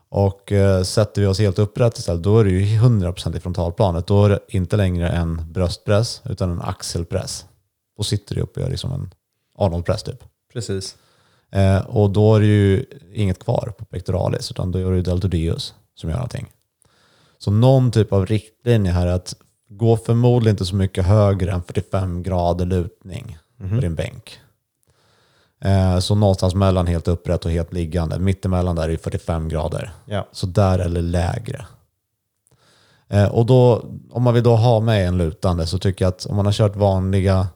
Och 0.09 0.51
eh, 0.51 0.83
sätter 0.83 1.21
vi 1.21 1.27
oss 1.27 1.39
helt 1.39 1.59
upprätt 1.59 1.97
istället, 1.97 2.23
då 2.23 2.39
är 2.39 2.43
det 2.43 2.49
ju 2.51 2.79
100% 2.79 3.37
i 3.37 3.39
frontalplanet. 3.39 4.07
Då 4.07 4.25
är 4.25 4.29
det 4.29 4.39
inte 4.47 4.77
längre 4.77 5.09
en 5.09 5.53
bröstpress, 5.53 6.21
utan 6.25 6.51
en 6.51 6.61
axelpress. 6.61 7.45
Då 7.97 8.03
sitter 8.03 8.35
du 8.35 8.41
upp 8.41 8.55
och 8.55 8.61
gör 8.61 8.69
liksom 8.69 8.91
en 8.91 9.13
Arnold-press 9.57 10.03
typ. 10.03 10.23
Precis. 10.53 10.95
Eh, 11.51 11.85
och 11.85 12.09
då 12.09 12.35
är 12.35 12.39
det 12.39 12.47
ju 12.47 12.85
inget 13.13 13.43
kvar 13.43 13.73
på 13.77 13.85
pectoralis, 13.85 14.51
utan 14.51 14.71
då 14.71 14.79
är 14.79 14.91
det 14.91 15.01
deltoideus 15.01 15.73
som 15.95 16.09
gör 16.09 16.17
någonting. 16.17 16.47
Så 17.37 17.51
någon 17.51 17.91
typ 17.91 18.13
av 18.13 18.25
riktlinje 18.25 18.91
här 18.91 19.07
är 19.07 19.11
att 19.11 19.35
gå 19.69 19.97
förmodligen 19.97 20.53
inte 20.53 20.65
så 20.65 20.75
mycket 20.75 21.05
högre 21.05 21.51
än 21.51 21.63
45 21.63 22.23
grader 22.23 22.65
lutning 22.65 23.37
på 23.57 23.81
din 23.81 23.95
bänk. 23.95 24.39
Eh, 25.61 25.99
så 25.99 26.15
någonstans 26.15 26.55
mellan 26.55 26.87
helt 26.87 27.07
upprätt 27.07 27.45
och 27.45 27.51
helt 27.51 27.73
liggande. 27.73 28.19
Mittemellan 28.19 28.75
där 28.75 28.89
är 28.89 28.97
45 28.97 29.49
grader. 29.49 29.91
Ja. 30.05 30.27
Så 30.31 30.47
där 30.47 30.79
eller 30.79 31.01
lägre. 31.01 31.65
Eh, 33.07 33.27
och 33.27 33.45
då, 33.45 33.85
om 34.11 34.23
man 34.23 34.33
vill 34.33 34.43
då 34.43 34.55
ha 34.55 34.79
med 34.79 35.07
en 35.07 35.17
lutande 35.17 35.67
så 35.67 35.77
tycker 35.77 36.05
jag 36.05 36.09
att 36.09 36.25
om 36.25 36.35
man 36.35 36.45
har 36.45 36.53
kört 36.53 36.75
vanliga 36.75 37.47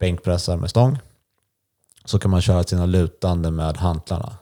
bänkpressar 0.00 0.56
med 0.56 0.70
stång 0.70 0.98
så 2.04 2.18
kan 2.18 2.30
man 2.30 2.40
köra 2.42 2.64
sina 2.64 2.86
lutande 2.86 3.50
med 3.50 3.76
hantlarna. 3.76 4.32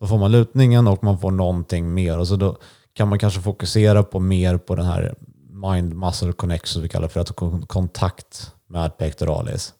Då 0.00 0.06
får 0.06 0.18
man 0.18 0.32
lutningen 0.32 0.86
och 0.86 1.04
man 1.04 1.18
får 1.18 1.30
någonting 1.30 1.94
mer. 1.94 2.18
Och 2.18 2.28
så 2.28 2.36
då 2.36 2.56
kan 2.92 3.08
man 3.08 3.18
kanske 3.18 3.40
fokusera 3.40 4.02
på 4.02 4.20
mer 4.20 4.56
på 4.56 4.74
den 4.74 4.86
här 4.86 5.14
mind-muscle 5.56 6.32
connection 6.32 6.66
som 6.72 6.82
vi 6.82 6.88
kallar 6.88 7.08
för 7.08 7.20
att 7.20 7.28
ha 7.28 7.60
kontakt 7.66 8.52
med 8.66 8.98
pectoralis. 8.98 9.74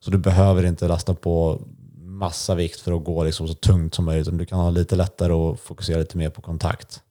Så 0.00 0.10
du 0.10 0.18
behöver 0.18 0.64
inte 0.64 0.88
lasta 0.88 1.14
på 1.14 1.60
massa 1.96 2.54
vikt 2.54 2.80
för 2.80 2.92
att 2.92 3.04
gå 3.04 3.24
liksom 3.24 3.48
så 3.48 3.54
tungt 3.54 3.94
som 3.94 4.04
möjligt. 4.04 4.38
Du 4.38 4.46
kan 4.46 4.58
ha 4.58 4.70
lite 4.70 4.96
lättare 4.96 5.32
och 5.32 5.60
fokusera 5.60 5.98
lite 5.98 6.16
mer 6.16 6.30
på 6.30 6.40
kontakt. 6.40 7.02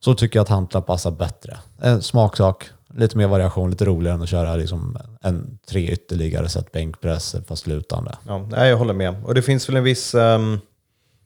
Så 0.00 0.14
tycker 0.14 0.38
jag 0.38 0.42
att 0.42 0.48
hantlar 0.48 0.80
passar 0.80 1.10
bättre. 1.10 1.58
En 1.78 2.02
smaksak, 2.02 2.70
lite 2.94 3.16
mer 3.16 3.26
variation, 3.26 3.70
lite 3.70 3.84
roligare 3.84 4.14
än 4.14 4.22
att 4.22 4.28
köra 4.28 4.56
liksom 4.56 4.98
en 5.22 5.58
tre 5.68 5.90
ytterligare 5.90 6.48
set 6.48 6.72
bänkpress 6.72 7.36
fast 7.46 7.66
lutande. 7.66 8.18
Ja, 8.26 8.66
jag 8.66 8.76
håller 8.76 8.94
med. 8.94 9.24
Och 9.24 9.34
det 9.34 9.42
finns 9.42 9.68
väl 9.68 9.76
en 9.76 9.84
viss... 9.84 10.14
um, 10.14 10.60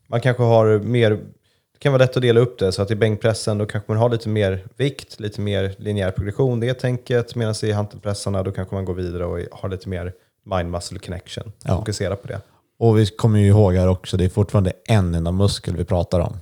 man 0.07 0.21
kanske 0.21 0.43
har 0.43 0.79
mer... 0.79 1.21
Det 1.81 1.83
kan 1.83 1.93
vara 1.93 2.03
lätt 2.03 2.17
att 2.17 2.23
dela 2.23 2.41
upp 2.41 2.59
det 2.59 2.73
så 2.73 2.83
att 2.83 2.91
i 2.91 2.95
bänkpressen 2.95 3.59
då 3.59 3.67
kanske 3.67 3.93
man 3.93 3.99
har 3.99 4.09
lite 4.09 4.29
mer 4.29 4.65
vikt, 4.77 5.21
lite 5.21 5.41
mer 5.41 5.75
linjär 5.79 6.11
progression, 6.11 6.61
det 6.61 6.75
tänket. 6.75 7.35
Medan 7.35 7.55
i 7.63 7.73
hantelpressarna 7.73 8.43
då 8.43 8.53
kanske 8.53 8.75
man 8.75 8.85
går 8.85 8.95
vidare 8.95 9.25
och 9.25 9.39
har 9.53 9.69
lite 9.69 9.89
mer 9.89 10.13
mind-muscle 10.45 10.99
connection. 10.99 11.53
Ja. 11.65 11.77
Fokusera 11.77 12.17
på 12.17 12.29
det. 12.29 12.41
Och 12.79 12.99
vi 12.99 13.07
kommer 13.07 13.39
ju 13.39 13.47
ihåg 13.47 13.75
här 13.75 13.89
också, 13.89 14.17
det 14.17 14.25
är 14.25 14.29
fortfarande 14.29 14.73
en 14.85 15.15
enda 15.15 15.33
muskel 15.33 15.77
vi 15.77 15.85
pratar 15.85 16.21
om. 16.21 16.37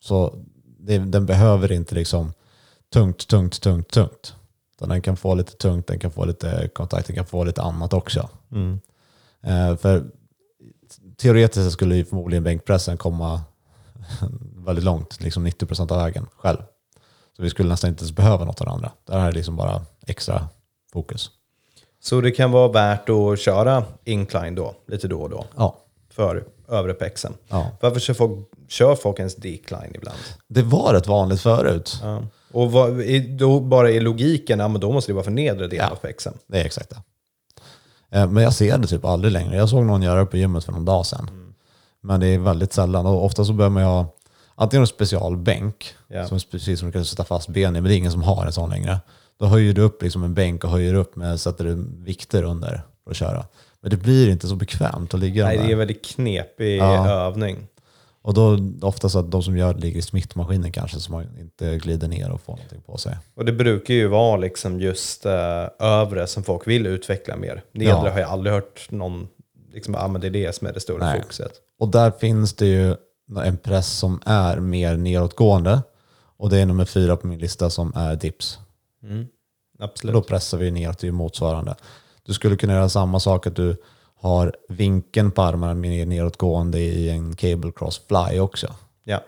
Så 0.00 0.34
det, 0.78 0.98
den 0.98 1.26
behöver 1.26 1.72
inte 1.72 1.94
liksom 1.94 2.32
tungt, 2.92 3.28
tungt, 3.28 3.62
tungt, 3.62 3.88
tungt. 3.88 4.34
Utan 4.76 4.88
den 4.88 5.02
kan 5.02 5.16
få 5.16 5.34
lite 5.34 5.52
tungt, 5.52 5.86
den 5.86 5.98
kan 5.98 6.10
få 6.10 6.24
lite 6.24 6.68
kontakt, 6.72 7.06
den 7.06 7.16
kan 7.16 7.26
få 7.26 7.44
lite 7.44 7.62
annat 7.62 7.92
också. 7.92 8.28
Eh, 9.42 9.76
för 9.76 10.04
teoretiskt 11.16 11.72
skulle 11.72 11.96
ju 11.96 12.04
förmodligen 12.04 12.44
bänkpressen 12.44 12.96
komma 12.96 13.40
väldigt 14.64 14.84
långt, 14.84 15.20
liksom 15.20 15.46
90% 15.46 15.92
av 15.92 15.98
vägen 15.98 16.26
själv. 16.36 16.58
Så 17.36 17.42
vi 17.42 17.50
skulle 17.50 17.68
nästan 17.68 17.90
inte 17.90 18.02
ens 18.02 18.12
behöva 18.16 18.44
något 18.44 18.60
av 18.60 18.66
det 18.66 18.72
andra. 18.72 18.92
Det 19.06 19.12
här 19.14 19.28
är 19.28 19.32
liksom 19.32 19.56
bara 19.56 19.82
extra 20.06 20.48
fokus. 20.92 21.30
Så 22.02 22.20
det 22.20 22.30
kan 22.30 22.50
vara 22.50 22.68
värt 22.68 23.08
att 23.08 23.40
köra 23.40 23.84
incline 24.04 24.54
då, 24.54 24.74
lite 24.86 25.08
då 25.08 25.20
och 25.22 25.30
då, 25.30 25.44
Ja, 25.56 25.76
för 26.10 26.44
övre 26.68 26.94
pexen. 26.94 27.34
ja. 27.48 27.70
Varför 27.80 28.00
kör 28.00 28.14
folk, 28.14 28.48
kör 28.68 28.94
folk 28.94 29.18
ens 29.18 29.34
decline 29.36 29.92
ibland? 29.94 30.18
Det 30.48 30.62
var 30.62 30.92
rätt 30.92 31.06
vanligt 31.06 31.40
förut. 31.40 31.98
Ja. 32.02 32.22
Och 32.52 32.72
vad, 32.72 32.92
då 33.38 33.60
bara 33.60 33.90
i 33.90 34.00
logiken, 34.00 34.58
ja, 34.58 34.68
men 34.68 34.80
då 34.80 34.92
måste 34.92 35.10
det 35.12 35.14
vara 35.14 35.24
för 35.24 35.30
nedre 35.30 35.66
delen 35.68 35.86
Ja. 35.86 35.92
av 35.92 35.96
pexen. 35.96 36.34
Det 36.46 36.60
är 36.60 36.64
exakt 36.64 36.90
det. 36.90 36.96
Eh, 38.18 38.30
Men 38.30 38.42
jag 38.44 38.52
ser 38.52 38.78
det 38.78 38.86
typ 38.86 39.04
aldrig 39.04 39.32
längre. 39.32 39.56
Jag 39.56 39.68
såg 39.68 39.84
någon 39.84 40.02
göra 40.02 40.20
det 40.20 40.26
på 40.26 40.36
gymmet 40.36 40.64
för 40.64 40.72
någon 40.72 40.84
dag 40.84 41.06
sedan. 41.06 41.28
Mm. 41.28 41.54
Men 42.00 42.20
det 42.20 42.26
är 42.26 42.38
väldigt 42.38 42.72
sällan. 42.72 43.06
Och 43.06 43.24
ofta 43.24 43.44
så 43.44 43.52
behöver 43.52 43.82
ha 43.82 44.06
antingen 44.54 44.80
en 44.82 44.86
specialbänk, 44.86 45.94
Ja. 46.08 46.26
som 46.28 46.40
precis 46.50 46.78
som 46.78 46.88
du 46.88 46.92
kan 46.92 47.04
sätta 47.04 47.24
fast 47.24 47.48
ben 47.48 47.76
i, 47.76 47.80
men 47.80 47.84
det 47.84 47.94
är 47.94 47.96
ingen 47.98 48.12
som 48.12 48.22
har 48.22 48.46
en 48.46 48.52
sån 48.52 48.70
längre. 48.70 49.00
Då 49.40 49.46
höjer 49.46 49.72
du 49.72 49.82
upp 49.82 50.02
liksom 50.02 50.24
en 50.24 50.34
bänk 50.34 50.64
och 50.64 50.70
höjer 50.70 50.94
upp 50.94 51.16
med, 51.16 51.40
sätter 51.40 51.64
du 51.64 51.86
vikter 52.04 52.42
under 52.42 52.82
för 53.04 53.10
att 53.10 53.16
köra. 53.16 53.44
Men 53.80 53.90
det 53.90 53.96
blir 53.96 54.28
inte 54.30 54.48
så 54.48 54.56
bekvämt 54.56 55.14
att 55.14 55.20
ligga 55.20 55.44
Nej, 55.44 55.56
där. 55.56 55.64
det 55.64 55.70
är 55.70 55.72
en 55.72 55.78
väldigt 55.78 56.04
knepig 56.04 56.78
Ja. 56.78 57.08
övning. 57.10 57.66
Och 58.22 58.34
då 58.34 58.58
ofta 58.82 59.08
så 59.08 59.18
att 59.18 59.30
de 59.30 59.42
som 59.42 59.56
gör 59.56 59.74
det 59.74 59.80
ligger 59.80 59.98
i 59.98 60.02
smittmaskinen 60.02 60.72
kanske, 60.72 61.00
så 61.00 61.12
man 61.12 61.26
inte 61.40 61.76
glider 61.78 62.08
ner 62.08 62.30
och 62.30 62.40
får 62.40 62.52
någonting 62.52 62.80
på 62.86 62.96
sig. 62.98 63.16
Och 63.36 63.44
det 63.44 63.52
brukar 63.52 63.94
ju 63.94 64.06
vara 64.08 64.36
liksom 64.36 64.80
just 64.80 65.26
eh, 65.26 65.64
övre 65.80 66.26
som 66.26 66.42
folk 66.42 66.66
vill 66.66 66.86
utveckla 66.86 67.36
mer. 67.36 67.62
Nedre 67.72 67.90
Ja. 67.92 68.10
har 68.10 68.20
jag 68.20 68.30
aldrig 68.30 68.54
hört 68.54 68.86
någon, 68.90 69.28
liksom, 69.72 69.94
ah, 69.94 70.08
men 70.08 70.20
det 70.20 70.26
är 70.26 70.30
det 70.30 70.54
som 70.54 70.66
är 70.66 70.72
det 70.72 70.80
stora 70.80 71.04
Nej. 71.06 71.20
fokuset. 71.20 71.52
Och 71.78 71.88
där 71.88 72.10
finns 72.10 72.52
det 72.54 72.66
ju 72.66 72.96
en 73.44 73.56
press 73.56 73.88
som 73.98 74.20
är 74.26 74.56
mer 74.60 74.96
nedåtgående. 74.96 75.82
Och 76.36 76.50
det 76.50 76.58
är 76.58 76.66
nummer 76.66 76.84
fyra 76.84 77.16
på 77.16 77.26
min 77.26 77.38
lista 77.38 77.70
som 77.70 77.92
är 77.96 78.16
dips. 78.16 78.58
Mm. 79.02 79.26
Då 79.78 79.84
Absolut. 79.84 80.26
pressar 80.26 80.58
vi 80.58 80.70
neråt 80.70 80.98
till 80.98 81.12
motsvarande. 81.12 81.74
Du 82.22 82.32
skulle 82.32 82.56
kunna 82.56 82.72
göra 82.72 82.88
samma 82.88 83.20
sak 83.20 83.46
att 83.46 83.56
du 83.56 83.76
har 84.20 84.56
vinkeln 84.68 85.30
på 85.30 85.42
armarna 85.42 85.74
mer 85.74 86.06
nedåtgående 86.06 86.78
i 86.78 87.10
en 87.10 87.36
cable 87.36 87.72
cross 87.76 88.00
fly 88.08 88.38
också. 88.40 88.74
Ja. 89.04 89.20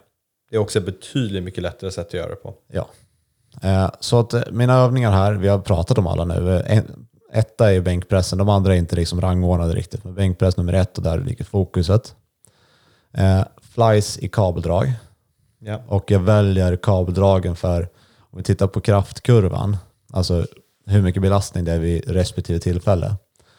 Det 0.50 0.56
är 0.56 0.60
också 0.60 0.78
ett 0.78 0.86
betydligt 0.86 1.42
mycket 1.42 1.62
lättare 1.62 1.90
sätt 1.90 2.06
att 2.06 2.14
göra 2.14 2.28
det 2.30 2.36
på. 2.36 2.54
Ja. 2.72 2.88
Eh, 3.62 3.90
Så 4.00 4.18
att 4.18 4.34
eh, 4.34 4.42
mina 4.52 4.74
övningar 4.74 5.10
här, 5.12 5.32
vi 5.32 5.48
har 5.48 5.58
pratat 5.58 5.98
om 5.98 6.06
alla 6.06 6.24
nu. 6.24 6.56
Eh, 6.56 6.82
Etta 7.32 7.72
är 7.72 7.80
bänkpressen, 7.80 8.38
de 8.38 8.48
andra 8.48 8.74
är 8.74 8.78
inte 8.78 8.96
liksom 8.96 9.20
rangordnade 9.20 9.74
riktigt. 9.74 10.04
Men 10.04 10.14
bänkpress 10.14 10.56
nummer 10.56 10.72
ett 10.72 10.96
och 10.98 11.04
där 11.04 11.18
ligger 11.20 11.44
fokuset. 11.44 12.14
Flies 13.76 14.18
i 14.18 14.28
kabeldrag. 14.28 14.92
Ja. 15.58 15.80
Och 15.88 16.10
jag 16.10 16.20
väljer 16.20 16.76
kabeldragen 16.76 17.56
för, 17.56 17.88
om 18.18 18.38
vi 18.38 18.42
tittar 18.42 18.66
på 18.66 18.80
kraftkurvan, 18.80 19.76
alltså 20.12 20.46
hur 20.86 21.02
mycket 21.02 21.22
belastning 21.22 21.64
det 21.64 21.72
är 21.72 21.78
vid 21.78 22.10
respektive 22.10 22.58
tillfälle. 22.58 23.16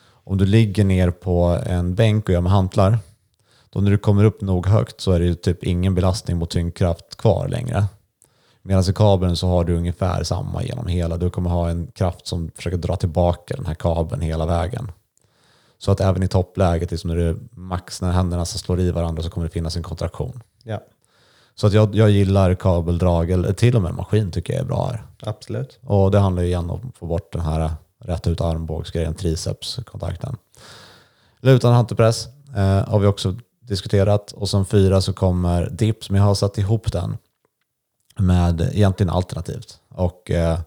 Om 0.07 0.37
du 0.37 0.45
ligger 0.45 0.83
ner 0.83 1.11
på 1.11 1.59
en 1.65 1.95
bänk 1.95 2.23
och 2.25 2.33
gör 2.33 2.41
med 2.41 2.51
hantlar, 2.51 2.99
då 3.69 3.81
när 3.81 3.91
du 3.91 3.97
kommer 3.97 4.23
upp 4.23 4.41
nog 4.41 4.67
högt 4.67 5.01
så 5.01 5.11
är 5.11 5.19
det 5.19 5.25
ju 5.25 5.35
typ 5.35 5.63
ingen 5.63 5.95
belastning 5.95 6.37
mot 6.37 6.49
tyngdkraft 6.49 7.17
kvar 7.17 7.47
längre. 7.47 7.85
Medan 8.61 8.83
i 8.89 8.93
kabeln 8.93 9.35
så 9.35 9.47
har 9.47 9.63
du 9.63 9.77
ungefär 9.77 10.23
samma 10.23 10.63
genom 10.63 10.87
hela. 10.87 11.17
Du 11.17 11.29
kommer 11.29 11.49
ha 11.49 11.69
en 11.69 11.87
kraft 11.87 12.27
som 12.27 12.51
försöker 12.55 12.77
dra 12.77 12.95
tillbaka 12.95 13.55
den 13.55 13.65
här 13.65 13.75
kabeln 13.75 14.21
hela 14.21 14.45
vägen. 14.45 14.91
Så 15.77 15.91
att 15.91 15.99
även 16.01 16.23
i 16.23 16.27
toppläget, 16.27 16.91
liksom 16.91 17.09
när 17.09 17.17
du 17.17 17.39
max 17.51 18.01
när 18.01 18.11
händerna 18.11 18.45
slår 18.45 18.79
i 18.79 18.91
varandra 18.91 19.23
så 19.23 19.29
kommer 19.29 19.47
det 19.47 19.53
finnas 19.53 19.75
en 19.75 19.83
kontraktion. 19.83 20.43
ja, 20.63 20.81
Så 21.55 21.67
att 21.67 21.73
jag, 21.73 21.95
jag 21.95 22.09
gillar 22.09 22.55
kabeldrag, 22.55 23.31
eller 23.31 23.53
till 23.53 23.75
och 23.75 23.81
med 23.81 23.93
maskin 23.93 24.31
tycker 24.31 24.53
jag 24.53 24.61
är 24.61 24.65
bra 24.65 24.87
här. 24.87 25.03
absolut. 25.19 25.79
Och 25.83 26.11
det 26.11 26.19
handlar 26.19 26.43
ju 26.43 26.47
igen 26.49 26.69
om 26.69 26.81
att 26.89 26.97
få 26.97 27.05
bort 27.05 27.33
den 27.33 27.41
här 27.41 27.71
rätt 27.99 28.27
ut 28.27 28.41
armbågsgrejen, 28.41 29.13
tricepskontakten. 29.13 30.37
Lutande 31.39 31.75
hantelpress 31.75 32.27
eh, 32.55 32.89
har 32.89 32.99
vi 32.99 33.07
också 33.07 33.35
diskuterat. 33.59 34.31
Och 34.31 34.49
som 34.49 34.65
fyra 34.65 35.01
så 35.01 35.13
kommer 35.13 35.69
dips, 35.69 36.09
men 36.09 36.21
jag 36.21 36.27
har 36.27 36.35
satt 36.35 36.57
ihop 36.57 36.91
den 36.91 37.17
med 38.17 38.61
egentligen 38.73 39.09
alternativt. 39.09 39.79
Och 39.89 40.31
eh, 40.31 40.59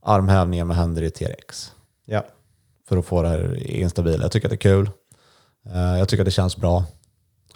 armhävningar 0.00 0.64
med 0.64 0.76
händer 0.76 1.02
i 1.02 1.10
TRX. 1.10 1.72
Ja. 2.04 2.24
För 2.88 2.96
att 2.96 3.06
få 3.06 3.22
det 3.22 3.28
här 3.28 3.70
instabila. 3.70 4.22
Jag 4.22 4.32
tycker 4.32 4.46
att 4.46 4.50
det 4.50 4.54
är 4.54 4.72
kul. 4.72 4.90
Eh, 5.66 5.98
jag 5.98 6.08
tycker 6.08 6.22
att 6.22 6.26
det 6.26 6.30
känns 6.30 6.56
bra. 6.56 6.84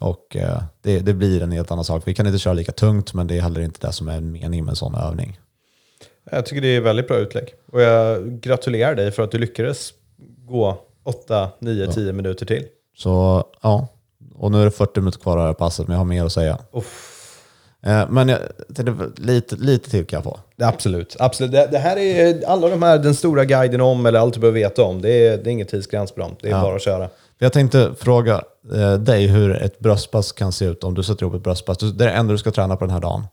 Och 0.01 0.37
eh, 0.37 0.63
det, 0.83 0.99
det 0.99 1.15
blir 1.15 1.43
en 1.43 1.53
helt 1.53 1.71
annan 1.71 1.85
sak. 1.85 2.03
Vi 2.07 2.15
kan 2.15 2.27
inte 2.27 2.39
köra 2.39 2.55
lika 2.55 2.73
tungt, 2.73 3.15
men 3.15 3.27
det 3.27 3.37
är 3.37 3.41
heller 3.41 3.61
inte 3.61 3.87
det 3.87 3.93
som 3.93 4.09
är 4.09 4.21
meningen 4.21 4.65
med 4.65 4.73
en 4.73 4.77
sån 4.77 4.95
övning. 4.95 5.41
Jag 6.31 6.47
tycker 6.47 6.61
det 6.63 6.77
är 6.77 6.81
väldigt 6.81 7.09
bra 7.09 7.17
utlägg. 7.17 7.55
Och 7.73 7.83
jag 7.83 8.33
gratulerar 8.41 8.95
dig 8.95 9.11
för 9.11 9.23
att 9.23 9.31
du 9.31 9.39
lyckades 9.39 9.93
gå 10.49 10.79
8, 11.05 11.51
9, 11.59 11.93
10 11.93 12.13
minuter 12.13 12.47
till. 12.47 12.65
Så 12.97 13.45
ja, 13.63 13.89
och 14.35 14.53
nu 14.53 14.61
är 14.61 14.65
det 14.65 14.71
40 14.71 15.01
minuter 15.01 15.19
kvar 15.19 15.33
av 15.33 15.43
det 15.43 15.47
här 15.47 15.55
passet, 15.55 15.89
men 15.89 15.95
jag 15.95 16.01
har 16.01 16.05
mer 16.05 16.25
att 16.25 16.33
säga. 16.33 16.59
Uff. 16.73 17.16
Eh, 17.87 18.05
men 18.11 18.29
jag, 18.29 18.39
tänkte, 18.75 19.23
lite, 19.23 19.57
lite 19.57 19.91
till 19.91 20.07
kan 20.07 20.17
jag 20.17 20.25
få. 20.25 20.39
Absolut. 20.63 21.17
Absolut. 21.19 21.53
Det, 21.53 21.69
det 21.73 21.79
här 21.79 21.97
är 21.97 22.47
alla 22.47 22.69
de 22.69 22.83
här, 22.83 22.99
den 22.99 23.15
stora 23.15 23.45
guiden 23.45 23.81
om 23.81 24.07
eller 24.07 24.19
allt 24.19 24.35
du 24.35 24.41
behöver 24.41 24.61
veta 24.61 24.83
om. 24.83 25.03
Det 25.03 25.11
är, 25.27 25.37
det 25.39 25.51
är 25.51 25.53
ingen 25.53 25.67
tidsgräns 25.67 26.13
på 26.13 26.21
dem. 26.21 26.37
Det 26.41 26.49
är 26.49 26.53
Ja. 26.53 26.63
bara 26.63 26.77
att 26.77 26.83
köra. 26.83 27.09
Jag 27.39 27.53
tänkte 27.53 27.95
fråga 27.99 28.43
eh, 28.75 28.95
dig 28.95 29.27
hur 29.27 29.57
ett 29.63 29.79
bröstpass 29.79 30.33
kan 30.33 30.53
se 30.53 30.65
ut 30.65 30.85
om 30.85 30.95
du 30.95 31.03
sätter 31.03 31.23
ihop 31.23 31.35
ett 31.35 31.43
bröstpass. 31.43 31.79
Det 31.79 32.05
är 32.05 32.09
det 32.09 32.15
enda 32.15 32.33
du 32.33 32.39
ska 32.39 32.51
träna 32.51 32.77
på 32.77 32.85
den 32.85 32.93
här 32.95 33.01
dagen. 33.01 33.25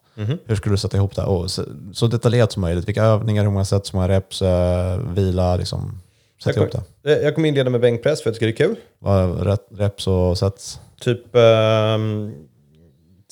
Hur 0.45 0.55
skulle 0.55 0.73
du 0.73 0.77
sätta 0.77 0.97
ihop 0.97 1.15
det? 1.15 1.23
Och 1.23 1.51
så, 1.51 1.63
så 1.93 2.07
detaljerat 2.07 2.51
som 2.51 2.61
möjligt. 2.61 2.87
Vilka 2.87 3.03
övningar, 3.03 3.43
hur 3.43 3.51
många 3.51 3.65
set, 3.65 3.85
så 3.85 3.95
många 3.95 4.07
reps, 4.09 4.41
eh, 4.41 4.97
vila, 5.13 5.55
liksom. 5.55 5.99
Sätt 6.43 6.55
ihop 6.57 6.69
det. 7.01 7.21
Jag 7.21 7.35
kommer 7.35 7.47
inleda 7.49 7.69
med 7.69 7.81
bänkpress 7.81 8.21
för 8.23 8.29
jag 8.29 8.35
tycker 8.35 8.45
det 8.45 8.51
är 8.51 8.67
kul. 8.67 8.75
Vad 8.99 9.57
reps 9.77 10.07
och 10.07 10.37
sets? 10.37 10.79
Typ 11.01 11.35
ehm, 11.35 12.33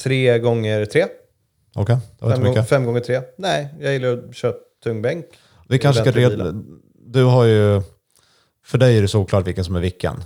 tre 0.04 0.40
gånger 0.40 0.86
tre. 0.86 1.06
Okej, 1.76 1.98
det 2.20 2.26
var 2.26 2.32
Fem, 2.32 2.40
inte 2.40 2.46
gång, 2.48 2.54
mycket. 2.56 2.70
fem 2.70 2.86
gånger 2.86 3.00
tre. 3.00 3.22
Nej, 3.38 3.68
jag 3.80 3.94
gillar 3.94 4.14
att 4.30 4.36
köra 4.36 4.54
tung 4.84 5.02
bänk. 5.02 5.26
Vi 5.70 5.80
kanske 5.80 6.02
ska 6.02 6.10
ordentlig 6.12 6.46
red, 6.46 6.64
Du 7.06 7.24
har 7.24 7.46
ju... 7.46 7.82
För 8.66 8.78
dig 8.78 8.98
är 8.98 9.02
det 9.02 9.08
så 9.08 9.20
oklart 9.20 9.48
vilken 9.48 9.66
som 9.66 9.76
är 9.76 9.80
vilken. 9.80 10.24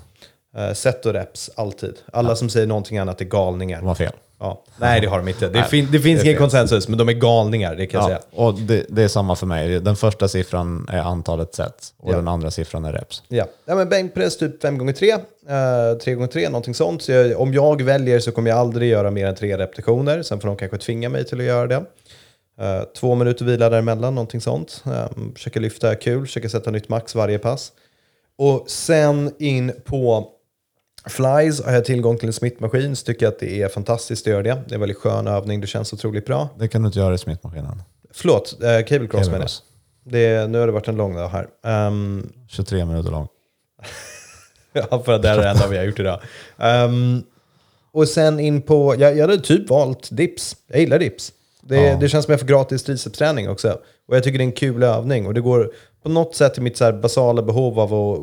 Uh, 0.58 0.74
set 0.74 1.06
och 1.06 1.14
reps, 1.14 1.50
alltid. 1.56 1.96
Alla 2.14 2.36
som 2.36 2.50
säger 2.50 2.68
någonting 2.68 2.98
annat 2.98 3.22
är 3.22 3.26
galningar. 3.26 3.80
De 3.80 3.88
har 3.88 3.96
fel. 3.96 4.14
Ja. 4.40 4.64
Nej, 4.80 5.02
det 5.02 5.08
har 5.08 5.18
de 5.18 5.28
inte. 5.28 5.48
Det, 5.50 5.64
fin- 5.64 5.88
det 5.92 6.00
finns 6.00 6.22
det 6.22 6.28
ingen 6.28 6.40
konsensus, 6.40 6.88
men 6.88 6.98
de 6.98 7.10
är 7.10 7.14
galningar, 7.14 7.76
det 7.76 7.88
kan 7.88 8.02
jag 8.02 8.12
Ja, 8.12 8.16
säga. 8.20 8.44
och 8.44 8.54
det, 8.60 8.86
det 8.90 9.04
är 9.04 9.08
samma 9.08 9.36
för 9.36 9.46
mig. 9.46 9.80
Den 9.80 9.96
första 9.96 10.28
siffran 10.28 10.88
är 10.92 11.00
antalet 11.00 11.56
set 11.56 11.94
och 11.98 12.12
Ja. 12.12 12.16
den 12.16 12.28
andra 12.28 12.52
siffran 12.52 12.86
är 12.86 12.94
reps. 12.94 13.24
Ja. 13.28 13.46
ja 13.66 13.76
men 13.76 13.90
bänkpress 13.90 14.38
typ 14.38 14.64
5x3, 14.64 15.14
uh, 15.14 15.20
3x3, 15.98 16.46
någonting 16.50 16.74
sånt. 16.74 17.02
Så 17.02 17.12
jag, 17.12 17.42
om 17.42 17.54
jag 17.54 17.82
väljer 17.82 18.20
så 18.20 18.32
kommer 18.32 18.50
jag 18.50 18.60
aldrig 18.60 18.90
göra 18.90 19.12
mer 19.12 19.26
än 19.28 19.36
tre 19.36 19.58
repetitioner. 19.58 20.22
Sen 20.22 20.40
får 20.40 20.48
de 20.48 20.58
kanske 20.58 20.78
tvinga 20.78 21.10
mig 21.10 21.26
till 21.26 21.40
att 21.40 21.46
göra 21.46 21.68
det. 21.68 21.84
Eh, 22.62 22.82
två 22.98 23.16
minuter 23.16 23.46
vila 23.46 23.70
däremellan, 23.70 24.16
någonting 24.16 24.42
sånt. 24.42 24.84
Um, 25.16 25.34
försöka 25.36 25.60
lyfta 25.60 25.96
kul, 25.96 26.26
försöka 26.26 26.50
sätta 26.50 26.72
nytt 26.72 26.90
max 26.90 27.16
varje 27.16 27.40
pass. 27.40 27.72
Och 28.38 28.70
sen 28.70 29.32
in 29.40 29.72
på 29.86 30.28
Flies 31.08 31.64
har 31.64 31.72
jag 31.72 31.86
tillgång 31.86 32.18
till 32.18 32.28
en 32.28 32.34
smittmaskin, 32.34 32.96
så 32.96 33.06
tycker 33.06 33.26
jag 33.26 33.32
att 33.34 33.40
det 33.40 33.62
är 33.62 33.68
fantastiskt 33.68 34.28
att 34.28 34.32
göra 34.32 34.44
det. 34.44 34.50
Det 34.68 34.72
är 34.72 34.74
en 34.74 34.80
väldigt 34.80 34.98
skön 34.98 35.28
övning, 35.28 35.62
det 35.62 35.68
känns 35.68 35.94
otroligt 35.94 36.26
bra. 36.26 36.50
Det 36.60 36.68
kan 36.68 36.82
du 36.82 36.88
inte 36.88 37.00
göra 37.00 37.14
i 37.14 37.18
smittmaskinen. 37.18 37.82
Förlåt, 38.14 38.58
uh, 38.64 38.86
cable 38.88 39.08
cross 39.08 39.28
menar 39.30 39.48
jag. 40.04 40.50
Nu 40.50 40.60
har 40.60 40.66
det 40.68 40.72
varit 40.74 40.88
en 40.88 40.96
lång 40.96 41.16
dag 41.16 41.30
här. 41.30 41.48
Ehm, 41.66 42.30
23 42.48 42.86
minuter 42.86 43.12
lång. 43.12 43.28
Ja, 44.90 45.04
för 45.06 45.14
att 45.14 45.22
det 45.22 45.30
är 45.30 45.38
det 45.38 45.50
enda 45.50 45.68
vi 45.68 45.78
har 45.78 45.84
gjort 45.84 46.00
idag. 46.00 46.20
Ehm, 46.58 47.24
och 47.92 48.08
sen 48.08 48.40
in 48.40 48.62
på, 48.62 48.96
jag, 49.00 49.18
jag 49.18 49.28
hade 49.28 49.42
typ 49.42 49.70
valt 49.70 50.10
dips. 50.12 50.56
Jag 50.68 50.80
gillar 50.80 51.00
dips. 51.00 51.32
Det, 51.62 51.76
Ja. 51.76 51.98
det 51.98 52.10
känns 52.10 52.26
som 52.26 52.32
jag 52.32 52.40
får 52.40 52.48
gratis 52.48 52.84
tricepsträning 52.84 53.50
också. 53.50 53.80
Och 54.08 54.16
jag 54.16 54.24
tycker 54.24 54.38
det 54.38 54.44
är 54.44 54.46
en 54.46 54.52
kul 54.52 54.84
övning. 54.84 55.28
Och 55.28 55.34
det 55.34 55.42
går 55.42 55.72
på 56.04 56.10
något 56.10 56.36
sätt 56.36 56.54
till 56.54 56.64
mitt 56.64 56.78
så 56.78 56.94
basala 56.94 57.42
behov 57.42 57.80
av 57.80 57.94
att 57.94 58.20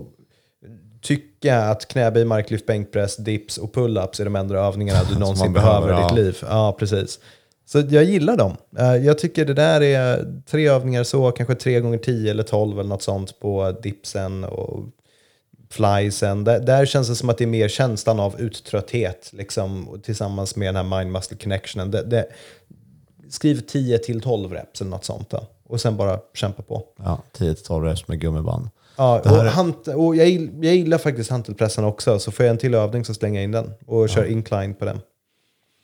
tycka 1.02 1.58
att 1.58 1.88
knäböj, 1.88 2.24
marklyft, 2.24 2.66
bänkpress, 2.66 3.16
dips 3.16 3.58
och 3.58 3.74
pull-ups 3.74 4.20
är 4.20 4.24
de 4.24 4.36
enda 4.36 4.58
övningarna 4.58 5.00
du 5.10 5.14
någonsin 5.18 5.52
behöver 5.52 5.86
behöver, 5.86 6.00
i 6.00 6.02
ditt 6.02 6.18
ja. 6.18 6.24
liv. 6.24 6.38
Ja, 6.42 6.76
precis. 6.78 7.18
Så 7.66 7.82
jag 7.88 8.04
gillar 8.04 8.36
dem. 8.36 8.56
Eh, 8.78 8.96
Jag 8.96 9.18
tycker 9.18 9.44
det 9.44 9.54
där 9.54 9.80
är 9.80 10.32
tre 10.50 10.68
övningar 10.68 11.04
så, 11.04 11.30
kanske 11.30 11.54
tre 11.54 11.80
gånger 11.80 11.98
tio 11.98 12.30
eller 12.30 12.42
tolv 12.42 12.80
eller 12.80 12.88
något 12.88 13.02
sånt 13.02 13.40
på 13.40 13.76
dipsen 13.82 14.44
och 14.44 14.84
flysen. 15.70 16.44
Där, 16.44 16.60
där 16.60 16.86
känns 16.86 17.08
det 17.08 17.14
som 17.14 17.30
att 17.30 17.38
det 17.38 17.44
är 17.44 17.48
mer 17.48 17.68
känslan 17.68 18.20
av 18.20 18.40
uttrötthet 18.40 19.30
liksom, 19.32 20.00
tillsammans 20.04 20.56
med 20.56 20.74
den 20.74 20.76
här 20.76 20.98
mind-muscle 20.98 21.36
connectionen. 21.42 21.90
Det, 21.90 22.02
det, 22.02 22.26
skriv 23.30 23.60
10 23.60 23.98
till 23.98 24.20
12 24.20 24.52
reps 24.52 24.80
eller 24.80 24.90
något 24.90 25.04
sånt. 25.04 25.30
Då. 25.30 25.46
Och 25.64 25.80
sen 25.80 25.96
bara 25.96 26.20
kämpa 26.34 26.62
på. 26.62 26.84
Ja, 26.98 27.22
10-12 27.38 27.84
reps 27.84 28.08
med 28.08 28.20
gummiband. 28.20 28.68
Ja, 28.96 29.20
Det 29.24 29.30
och 29.30 29.36
är- 29.36 29.44
hant, 29.48 29.88
och 29.88 30.16
jag, 30.16 30.28
jag 30.62 30.74
gillar 30.76 30.98
faktiskt 30.98 31.30
hantelpressen 31.30 31.84
också, 31.84 32.18
så 32.18 32.30
får 32.32 32.44
jag 32.46 32.50
en 32.50 32.58
till 32.58 32.74
övning 32.74 33.04
så 33.04 33.14
slänger 33.14 33.40
jag 33.40 33.44
in 33.44 33.52
den 33.52 33.70
och 33.86 34.08
kör 34.08 34.24
incline 34.24 34.74
på 34.74 34.84
den. 34.84 35.00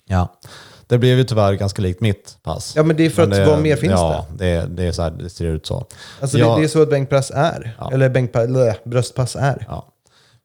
Ja. 0.09 0.39
Det 0.87 0.99
blev 0.99 1.19
ju 1.19 1.25
tyvärr 1.25 1.53
ganska 1.55 1.83
likt 1.83 2.01
mitt 2.01 2.37
pass. 2.43 2.73
Ja, 2.77 2.83
men 2.83 2.97
det 2.97 3.07
är 3.07 3.11
för 3.11 3.27
Men 3.27 3.43
att 3.43 3.49
vad 3.49 3.61
mer 3.63 3.77
finns 3.77 3.93
ja, 3.93 4.27
det? 4.39 4.67
det 4.71 4.83
är 4.83 4.93
så 4.93 5.03
här, 5.03 5.11
det 5.11 5.31
ser 5.31 5.45
ut 5.45 5.67
så. 5.67 5.87
Alltså 6.21 6.39
Ja. 6.39 6.55
det, 6.55 6.61
det 6.61 6.65
är 6.67 6.69
så 6.69 6.83
ett 6.83 6.91
bänkpress 6.91 7.31
är. 7.35 7.77
Ja. 7.79 7.93
Eller 7.93 8.09
bänkpa, 8.09 8.47
blä, 8.47 8.77
bröstpass 8.85 9.37
är. 9.37 9.65
Ja. 9.69 9.87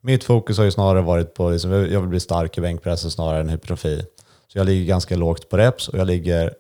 Mitt 0.02 0.24
fokus 0.24 0.58
har 0.58 0.66
ju 0.66 0.72
snarare 0.72 1.02
varit 1.02 1.34
på, 1.34 1.50
liksom, 1.50 1.72
jag 1.72 2.00
vill 2.00 2.10
bli 2.10 2.20
stark 2.20 2.58
i 2.58 2.62
bänkpressen 2.62 3.12
snarare 3.12 3.40
än 3.42 3.50
hypertrofi. 3.50 4.06
Så 4.48 4.58
jag 4.58 4.66
ligger 4.66 4.86
ganska 4.86 5.16
lågt 5.16 5.50
på 5.50 5.58
reps 5.58 5.88
och 5.88 6.00
jag 6.00 6.08
ligger 6.08 6.54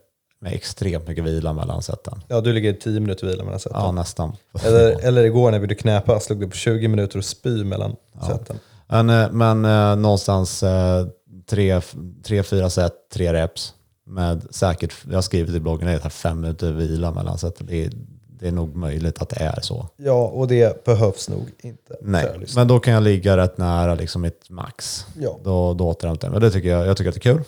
med 0.43 0.53
extremt 0.53 1.07
mycket 1.07 1.23
vila 1.23 1.53
mellan 1.53 1.81
seten. 1.81 2.21
Ja, 2.27 2.41
du 2.41 2.53
ligger 2.53 2.73
10 2.73 2.99
minuter 2.99 3.27
vila 3.27 3.43
mellan 3.43 3.59
sätten. 3.59 3.79
Ja, 3.81 3.91
nästan. 3.91 4.35
Eller, 4.65 4.99
eller 5.07 5.23
igår 5.23 5.51
när 5.51 5.59
vi 5.59 5.63
gjorde 5.63 5.75
knäpass 5.75 6.29
låg 6.29 6.39
du 6.39 6.47
på 6.47 6.55
20 6.55 6.87
minuter 6.87 7.17
och 7.17 7.25
spy 7.25 7.63
mellan 7.63 7.95
sätten. 8.27 8.59
Men, 8.87 9.09
eh, 9.09 9.31
men 9.31 9.65
eh, 9.65 9.95
någonstans 9.95 10.63
eh, 10.63 11.07
tre, 11.49 11.81
tre, 12.23 12.43
fyra 12.43 12.69
set, 12.69 12.93
tre 13.13 13.33
reps. 13.33 13.73
Med 14.05 14.43
säkert, 14.49 14.93
jag 15.09 15.17
har 15.17 15.21
skrivit 15.21 15.55
i 15.55 15.59
bloggen, 15.59 15.87
det 15.87 16.05
är 16.05 16.09
fem 16.09 16.41
minuter 16.41 16.71
vila 16.71 17.11
mellan 17.11 17.37
seten. 17.37 17.67
Det 17.69 17.85
är, 17.85 17.91
det 18.39 18.47
är 18.47 18.51
nog 18.51 18.75
möjligt 18.75 19.21
att 19.21 19.29
det 19.29 19.43
är 19.43 19.61
så. 19.61 19.87
Ja, 19.97 20.27
och 20.27 20.47
det 20.47 20.85
behövs 20.85 21.29
nog 21.29 21.47
inte. 21.63 21.95
Nej, 22.01 22.27
men 22.55 22.67
då 22.67 22.79
kan 22.79 22.93
jag 22.93 23.03
ligga 23.03 23.37
rätt 23.37 23.57
nära 23.57 23.95
liksom 23.95 24.21
mitt 24.21 24.49
max. 24.49 25.05
Ja. 25.19 25.39
Då, 25.43 25.73
då 25.73 25.87
återhämtar 25.87 26.27
jag 26.27 26.31
mig. 26.31 26.41
Det 26.41 26.51
tycker 26.51 26.69
jag, 26.69 26.87
jag 26.87 26.97
tycker 26.97 27.09
att 27.09 27.15
det 27.15 27.29
är 27.29 27.33
kul. 27.33 27.43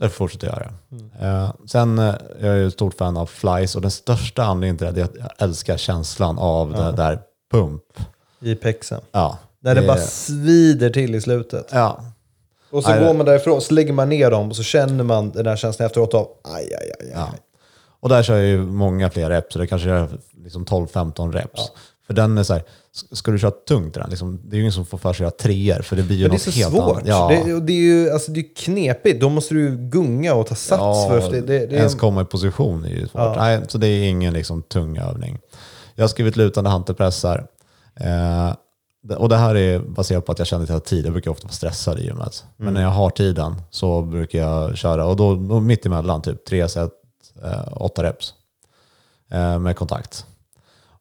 Därför 0.00 0.14
fortsätter 0.16 0.46
jag 0.46 0.56
göra 0.56 0.72
det. 0.88 1.26
Eh, 1.26 1.52
sen 1.66 1.98
eh, 1.98 2.14
jag 2.40 2.50
är 2.50 2.56
jag 2.56 2.66
ett 2.66 2.72
stort 2.72 2.94
fan 2.94 3.16
av 3.16 3.26
flies 3.26 3.76
och 3.76 3.82
den 3.82 3.90
största 3.90 4.42
anledningen 4.42 4.78
till 4.78 4.94
det 4.94 5.00
är 5.00 5.04
att 5.04 5.16
jag 5.18 5.48
älskar 5.48 5.76
känslan 5.76 6.38
av 6.38 6.72
det 6.72 6.92
där 6.92 7.20
pump. 7.52 7.82
I 8.40 8.54
pexen. 8.54 9.00
Ja, 9.12 9.38
När 9.60 9.74
det 9.74 9.86
bara 9.86 9.96
svider 9.98 10.90
till 10.90 11.14
i 11.14 11.20
slutet. 11.20 11.68
Ja, 11.72 12.04
Och 12.70 12.84
så 12.84 12.90
det- 12.90 13.04
går 13.06 13.14
man 13.14 13.26
därifrån, 13.26 13.60
så 13.60 13.74
lägger 13.74 13.92
man 13.92 14.08
ner 14.08 14.30
dem 14.30 14.48
och 14.48 14.56
så 14.56 14.62
känner 14.62 15.04
man 15.04 15.30
den 15.30 15.44
där 15.44 15.56
känslan 15.56 15.86
efteråt 15.86 16.14
av 16.14 16.28
aj, 16.44 16.74
aj, 16.74 16.90
aj, 17.00 17.06
aj. 17.06 17.12
Ja. 17.14 17.28
Och 18.00 18.08
där 18.08 18.22
kör 18.22 18.36
jag 18.36 18.46
ju 18.46 18.62
många 18.62 19.10
fler 19.10 19.30
reps, 19.30 19.52
så 19.52 19.58
det 19.58 19.66
kanske 19.66 19.90
är 19.90 20.08
liksom 20.44 20.64
12-15 20.64 21.32
reps. 21.32 21.60
För 22.10 22.14
den 22.14 22.38
är 22.38 22.42
så 22.42 22.52
här, 22.52 22.62
ska 23.12 23.30
du 23.30 23.38
köra 23.38 23.50
tungt 23.50 23.94
den, 23.94 24.10
liksom, 24.10 24.40
det 24.44 24.54
är 24.54 24.56
ju 24.56 24.60
ingen 24.60 24.72
som 24.72 24.86
får 24.86 24.98
för 24.98 25.12
sig 25.12 25.14
att 25.14 25.20
göra 25.20 25.30
treor, 25.30 25.82
för 25.82 25.96
det 25.96 26.02
blir 26.02 26.16
ju 26.16 26.22
Men 26.22 26.30
det 26.30 26.34
är 26.34 26.46
något 26.46 26.54
så 26.54 26.60
helt 26.60 26.74
svårt. 26.74 27.02
Ja, 27.04 27.42
Det, 27.44 27.54
och 27.54 27.62
det 27.62 27.72
är 27.72 27.76
ju 27.76 28.10
alltså, 28.10 28.32
det 28.32 28.40
är 28.40 28.54
knepigt. 28.56 29.20
Då 29.20 29.28
måste 29.28 29.54
du 29.54 29.76
gunga 29.76 30.34
och 30.34 30.46
ta 30.46 30.54
sats 30.54 30.80
ja, 30.80 31.06
först. 31.08 31.30
Det, 31.30 31.40
det, 31.40 31.66
det 31.66 31.76
ens 31.76 31.94
komma 31.94 32.22
i 32.22 32.24
position 32.24 32.84
är 32.84 32.88
ju 32.88 33.08
svårt. 33.08 33.36
Nej, 33.36 33.60
så 33.68 33.78
det 33.78 33.86
är 33.86 34.08
ingen 34.08 34.32
liksom, 34.32 34.62
tung 34.62 34.98
övning. 34.98 35.38
Jag 35.94 36.02
har 36.02 36.08
skrivit 36.08 36.36
lutande 36.36 36.70
hantelpressar. 36.70 37.46
Eh, 38.00 38.52
och 39.16 39.28
det 39.28 39.36
här 39.36 39.54
är 39.54 39.78
baserat 39.78 40.26
på 40.26 40.32
att 40.32 40.38
jag 40.38 40.46
känner 40.48 40.66
till 40.66 40.74
att 40.74 40.84
tid, 40.84 41.06
jag 41.06 41.12
brukar 41.12 41.30
ofta 41.30 41.46
vara 41.46 41.52
stressad 41.52 41.98
i 41.98 42.04
gymmet. 42.04 42.44
Men 42.56 42.68
Mm. 42.68 42.74
när 42.74 42.82
jag 42.82 42.94
har 42.94 43.10
tiden 43.10 43.62
så 43.70 44.02
brukar 44.02 44.38
jag 44.38 44.76
köra, 44.76 45.06
och 45.06 45.16
då, 45.16 45.34
då 45.34 45.60
mitt 45.60 45.86
emellan, 45.86 46.22
typ 46.22 46.44
tre 46.44 46.68
set, 46.68 46.90
eh, 47.44 47.82
åtta 47.82 48.02
reps 48.02 48.34
eh, 49.32 49.58
med 49.58 49.76
kontakt. 49.76 50.26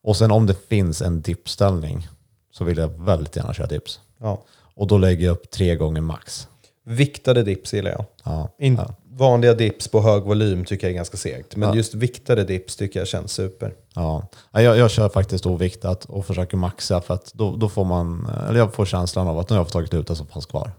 Och 0.09 0.17
sen 0.17 0.31
om 0.31 0.45
det 0.45 0.67
finns 0.69 1.01
en 1.01 1.21
dipställning 1.21 2.07
så 2.51 2.63
vill 2.63 2.77
jag 2.77 2.87
väldigt 3.05 3.35
gärna 3.35 3.53
köra 3.53 3.67
dips. 3.67 3.99
ja. 4.19 4.43
Och 4.75 4.87
då 4.87 4.97
lägger 4.97 5.25
jag 5.25 5.33
upp 5.33 5.49
tre 5.51 5.75
gånger 5.75 6.01
max. 6.01 6.47
Viktade 6.85 7.43
dips 7.43 7.73
gillar 7.73 7.91
jag. 7.91 8.05
Ja. 8.23 8.49
In, 8.59 8.75
Ja. 8.75 8.95
Vanliga 9.11 9.53
dips 9.53 9.87
på 9.87 10.01
hög 10.01 10.23
volym 10.23 10.65
tycker 10.65 10.87
jag 10.87 10.91
är 10.91 10.95
ganska 10.95 11.17
segt. 11.17 11.55
Men 11.55 11.69
Ja. 11.69 11.75
just 11.75 11.93
viktade 11.93 12.43
dips 12.43 12.75
tycker 12.75 12.99
jag 12.99 13.07
känns 13.07 13.31
super. 13.31 13.73
Ja. 13.95 14.27
Ja, 14.51 14.61
Jag, 14.61 14.77
jag 14.77 14.91
kör 14.91 15.09
faktiskt 15.09 15.45
oviktat 15.45 16.05
och 16.05 16.25
försöker 16.25 16.57
maxa 16.57 17.01
för 17.01 17.13
att 17.13 17.33
då, 17.33 17.55
då 17.55 17.69
får 17.69 17.85
man, 17.85 18.29
eller 18.49 18.59
jag 18.59 18.73
får 18.73 18.85
känslan 18.85 19.27
av 19.27 19.39
att 19.39 19.49
nu 19.49 19.55
har 19.55 19.63
jag 19.63 19.71
tagit 19.71 19.93
ut 19.93 20.07
det 20.07 20.15
som 20.15 20.27
fanns 20.27 20.45
kvar. 20.45 20.71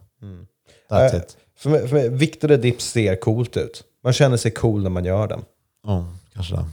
That's 0.91 1.11
Äh, 1.15 1.17
it. 1.19 1.37
För 1.57 1.71
mig, 1.71 1.89
för 1.89 1.97
mig, 1.97 2.09
viktade 2.09 2.57
dips 2.57 2.85
ser 2.91 3.17
coolt 3.17 3.57
ut. 3.57 3.85
Man 4.05 4.13
känner 4.13 4.37
sig 4.37 4.51
cool 4.51 4.83
när 4.83 4.91
man 4.91 5.05
gör 5.05 5.29
den. 5.29 5.45
Ja, 5.87 6.07
kanske 6.35 6.55
det. 6.57 6.65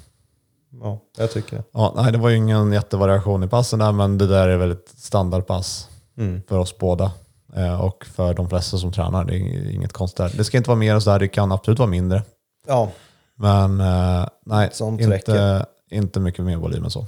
Ja, 0.81 0.99
jag 1.17 1.31
tycker 1.31 1.57
det. 1.57 1.63
Ja, 1.73 1.93
nej, 1.95 2.11
det 2.11 2.17
var 2.17 2.29
ju 2.29 2.35
ingen 2.37 2.73
jättevariation 2.73 3.43
i 3.43 3.47
passen 3.47 3.79
där, 3.79 3.91
men 3.91 4.17
det 4.17 4.27
där 4.27 4.47
är 4.47 4.57
väl 4.57 4.71
ett 4.71 4.89
standardpass 4.97 5.89
Mm. 6.17 6.41
för 6.49 6.57
oss 6.57 6.77
båda. 6.77 7.11
Eh, 7.55 7.81
och 7.81 8.05
för 8.05 8.33
de 8.33 8.49
flesta 8.49 8.77
som 8.77 8.91
tränar. 8.91 9.25
Det 9.25 9.33
är 9.35 9.71
inget 9.71 9.93
konstigt 9.93 10.17
där. 10.17 10.31
Det 10.37 10.43
ska 10.43 10.57
inte 10.57 10.69
vara 10.69 10.79
mer 10.79 10.93
än 10.93 11.01
så 11.01 11.11
här, 11.11 11.19
det 11.19 11.27
kan 11.27 11.51
absolut 11.51 11.79
vara 11.79 11.89
mindre. 11.89 12.23
Ja, 12.67 12.91
Men 13.35 13.79
eh, 13.81 14.27
nej, 14.45 14.69
Sånt 14.71 15.01
inte, 15.01 15.13
räcker. 15.13 15.65
inte 15.91 16.19
mycket 16.19 16.45
mer 16.45 16.57
volym 16.57 16.83
än 16.83 16.89
så. 16.91 17.05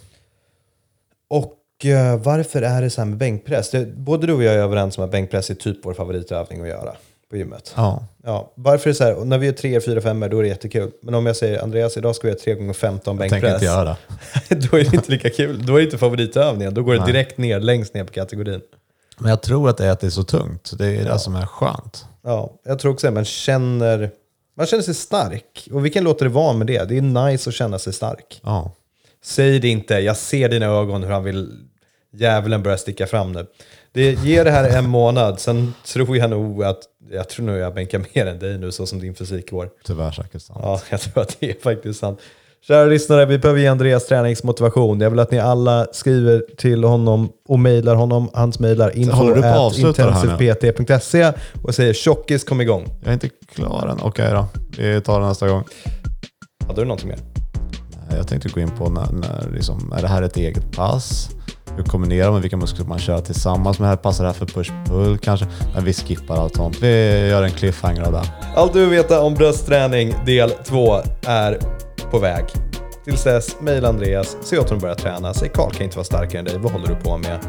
och 1.29 1.85
eh, 1.85 2.17
varför 2.19 2.61
är 2.61 2.81
det 2.81 2.89
så 2.89 3.01
här 3.01 3.05
med 3.05 3.17
bänkpress? 3.17 3.71
Både 3.95 4.27
du 4.27 4.33
och 4.33 4.43
jag 4.43 4.53
är 4.53 4.57
överens 4.59 4.97
om 4.97 5.03
att 5.03 5.11
bänkpress 5.11 5.49
är 5.49 5.55
typ 5.55 5.85
vår 5.85 5.93
favoritövning 5.93 6.61
att 6.61 6.67
göra 6.67 6.95
på 7.29 7.37
gymmet. 7.37 7.73
Ja, 7.75 8.03
Ja, 8.23 8.51
varför 8.55 8.89
är 8.89 8.93
det 8.93 8.97
så 8.97 9.03
här? 9.03 9.25
När 9.25 9.37
vi 9.37 9.47
är 9.47 9.51
3, 9.51 9.81
4, 9.81 10.01
5 10.01 10.19
då 10.19 10.37
är 10.39 10.41
det 10.43 10.47
jättekul. 10.47 10.91
Men 11.01 11.13
om 11.15 11.25
jag 11.25 11.35
säger 11.35 11.63
Andreas, 11.63 11.97
idag 11.97 12.15
ska 12.15 12.27
vi 12.27 12.31
göra 12.31 12.39
3 12.39 12.53
gånger 12.55 12.73
15 12.73 13.17
jag 13.17 13.29
tänker 13.29 13.47
bänkpress. 13.47 13.53
inte 13.53 13.65
göra 13.65 13.97
det. 14.49 14.55
då 14.71 14.77
är 14.77 14.83
det 14.83 14.93
inte 14.95 15.11
lika 15.11 15.29
kul. 15.29 15.65
Då 15.65 15.73
är 15.73 15.77
det 15.77 15.83
inte 15.83 15.97
favoritövningen. 15.97 16.73
Då 16.73 16.83
går 16.83 16.93
det 16.93 16.99
Nej. 16.99 17.07
direkt 17.13 17.37
ner, 17.37 17.59
längst 17.59 17.93
ner 17.93 18.03
på 18.03 18.13
kategorin. 18.13 18.61
Men 19.17 19.29
jag 19.29 19.41
tror 19.41 19.69
att 19.69 19.77
det 19.77 19.85
är 19.85 19.91
att 19.91 19.99
det 19.99 20.07
är 20.07 20.11
så 20.11 20.23
tungt. 20.23 20.71
Det 20.77 20.87
är 20.87 21.05
det 21.05 21.19
som 21.19 21.35
är 21.35 21.45
skönt. 21.45 22.05
Ja, 22.23 22.53
jag 22.63 22.79
tror 22.79 22.93
också 22.93 23.07
det. 23.07 23.11
Man 23.13 23.25
känner, 23.25 24.11
man 24.57 24.65
känner 24.65 24.83
sig 24.83 24.93
stark. 24.93 25.67
Och 25.71 25.85
vi 25.85 25.89
kan 25.89 26.03
låta 26.03 26.25
det 26.25 26.29
vara 26.29 26.53
med 26.53 26.67
det. 26.67 26.89
Det 26.89 26.97
är 26.97 27.01
nice 27.01 27.49
att 27.49 27.55
känna 27.55 27.79
sig 27.79 27.93
stark. 27.93 28.41
Ja. 28.43 28.71
Säg 29.23 29.59
det 29.59 29.67
inte. 29.67 29.93
Jag 29.93 30.17
ser 30.17 30.49
dina 30.49 30.65
ögon 30.65 31.03
hur 31.03 31.11
han 31.11 31.23
vill... 31.23 31.51
Djävulen 32.13 32.63
börjar 32.63 32.77
sticka 32.77 33.07
fram 33.07 33.31
nu. 33.31 33.45
Det 33.91 34.11
ger 34.11 34.45
det 34.45 34.51
här 34.51 34.77
en 34.77 34.89
månad. 34.89 35.39
Sen 35.39 35.73
tror 35.85 36.17
jag 36.17 36.29
nog 36.29 36.63
att... 36.63 36.79
Jag 37.11 37.29
tror 37.29 37.45
nog 37.45 37.57
jag 37.57 37.73
bänkar 37.73 38.05
mer 38.15 38.25
än 38.25 38.39
dig 38.39 38.57
nu 38.57 38.71
så 38.71 38.85
som 38.85 38.99
din 38.99 39.15
fysik 39.15 39.51
går. 39.51 39.69
Tyvärr 39.85 40.11
säkert 40.11 40.41
sant. 40.41 40.59
Ja, 40.63 40.81
jag 40.89 41.01
tror 41.01 41.21
att 41.21 41.37
det 41.39 41.49
är 41.49 41.55
faktiskt 41.61 41.99
sant. 41.99 42.19
Kära 42.61 42.85
lyssnare, 42.85 43.25
vi 43.25 43.37
behöver 43.37 43.59
ge 43.59 43.67
Andreas 43.67 44.07
träningsmotivation. 44.07 45.01
Jag 45.01 45.09
vill 45.09 45.19
att 45.19 45.31
ni 45.31 45.39
alla 45.39 45.87
skriver 45.91 46.43
till 46.57 46.83
honom 46.83 47.29
och 47.47 47.59
mejlar 47.59 47.95
honom. 47.95 48.29
Hans 48.33 48.59
mejlar 48.59 49.11
håller 49.11 49.35
du 49.35 49.41
på 49.41 49.47
att 49.47 49.57
avsluta 49.57 50.05
det 50.05 50.11
här 50.11 50.37
nu? 50.39 50.45
intensivpt.se 50.45 51.33
och 51.63 51.75
säger 51.75 51.93
tjockis 51.93 52.43
kom 52.43 52.61
igång. 52.61 52.87
Jag 53.01 53.09
är 53.09 53.13
inte 53.13 53.29
klar 53.29 53.87
än. 53.87 53.97
Okej 54.01 54.31
då, 54.31 54.47
vi 54.77 55.01
tar 55.01 55.21
det 55.21 55.27
nästa 55.27 55.47
gång. 55.47 55.63
Hade 56.67 56.81
du 56.81 56.85
någonting 56.85 57.09
mer? 57.09 57.19
Jag 58.17 58.27
tänkte 58.27 58.49
gå 58.49 58.59
in 58.59 58.71
på 58.77 58.89
när, 58.89 59.11
när 59.11 59.49
liksom, 59.53 59.93
är 59.97 60.01
det 60.01 60.07
här 60.07 60.21
ett 60.21 60.37
eget 60.37 60.71
pass? 60.71 61.29
Hur 61.79 61.85
kombinerar 61.85 62.31
man, 62.31 62.41
vilka 62.41 62.57
muskler 62.57 62.85
man 62.85 62.99
kör 62.99 63.21
tillsammans 63.21 63.79
med 63.79 63.89
här, 63.89 63.95
passar 63.95 64.23
det 64.23 64.29
här 64.29 64.33
för 64.33 64.45
push-pull 64.45 65.17
kanske? 65.17 65.47
Men 65.73 65.85
vi 65.85 65.93
skippar 65.93 66.35
allt 66.35 66.55
sånt. 66.55 66.77
Vi 66.81 67.27
gör 67.27 67.43
en 67.43 67.51
cliffhanger 67.51 68.01
av 68.01 68.11
det. 68.11 68.23
Allt 68.55 68.73
du 68.73 68.79
vill 68.79 68.89
veta 68.89 69.21
om 69.21 69.33
bröstträning 69.33 70.13
del 70.25 70.49
2 70.49 71.01
är 71.27 71.59
på 72.11 72.19
väg. 72.19 72.45
Tills 73.05 73.23
dess, 73.23 73.55
mejla 73.61 73.89
Andreas, 73.89 74.37
se 74.41 74.57
åt 74.57 74.69
honom 74.69 74.81
börja 74.81 74.95
träna. 74.95 75.33
Säg 75.33 75.49
Karl 75.49 75.71
kan 75.71 75.83
inte 75.83 75.97
vara 75.97 76.05
starkare 76.05 76.39
än 76.39 76.45
dig, 76.45 76.57
vad 76.59 76.71
håller 76.71 76.87
du 76.87 76.95
på 76.95 77.17
med? 77.17 77.39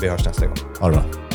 Vi 0.00 0.08
hörs 0.08 0.26
nästa 0.26 0.46
gång. 0.46 0.56
Ha 0.80 0.88
det 0.88 0.92
bra. 0.92 1.31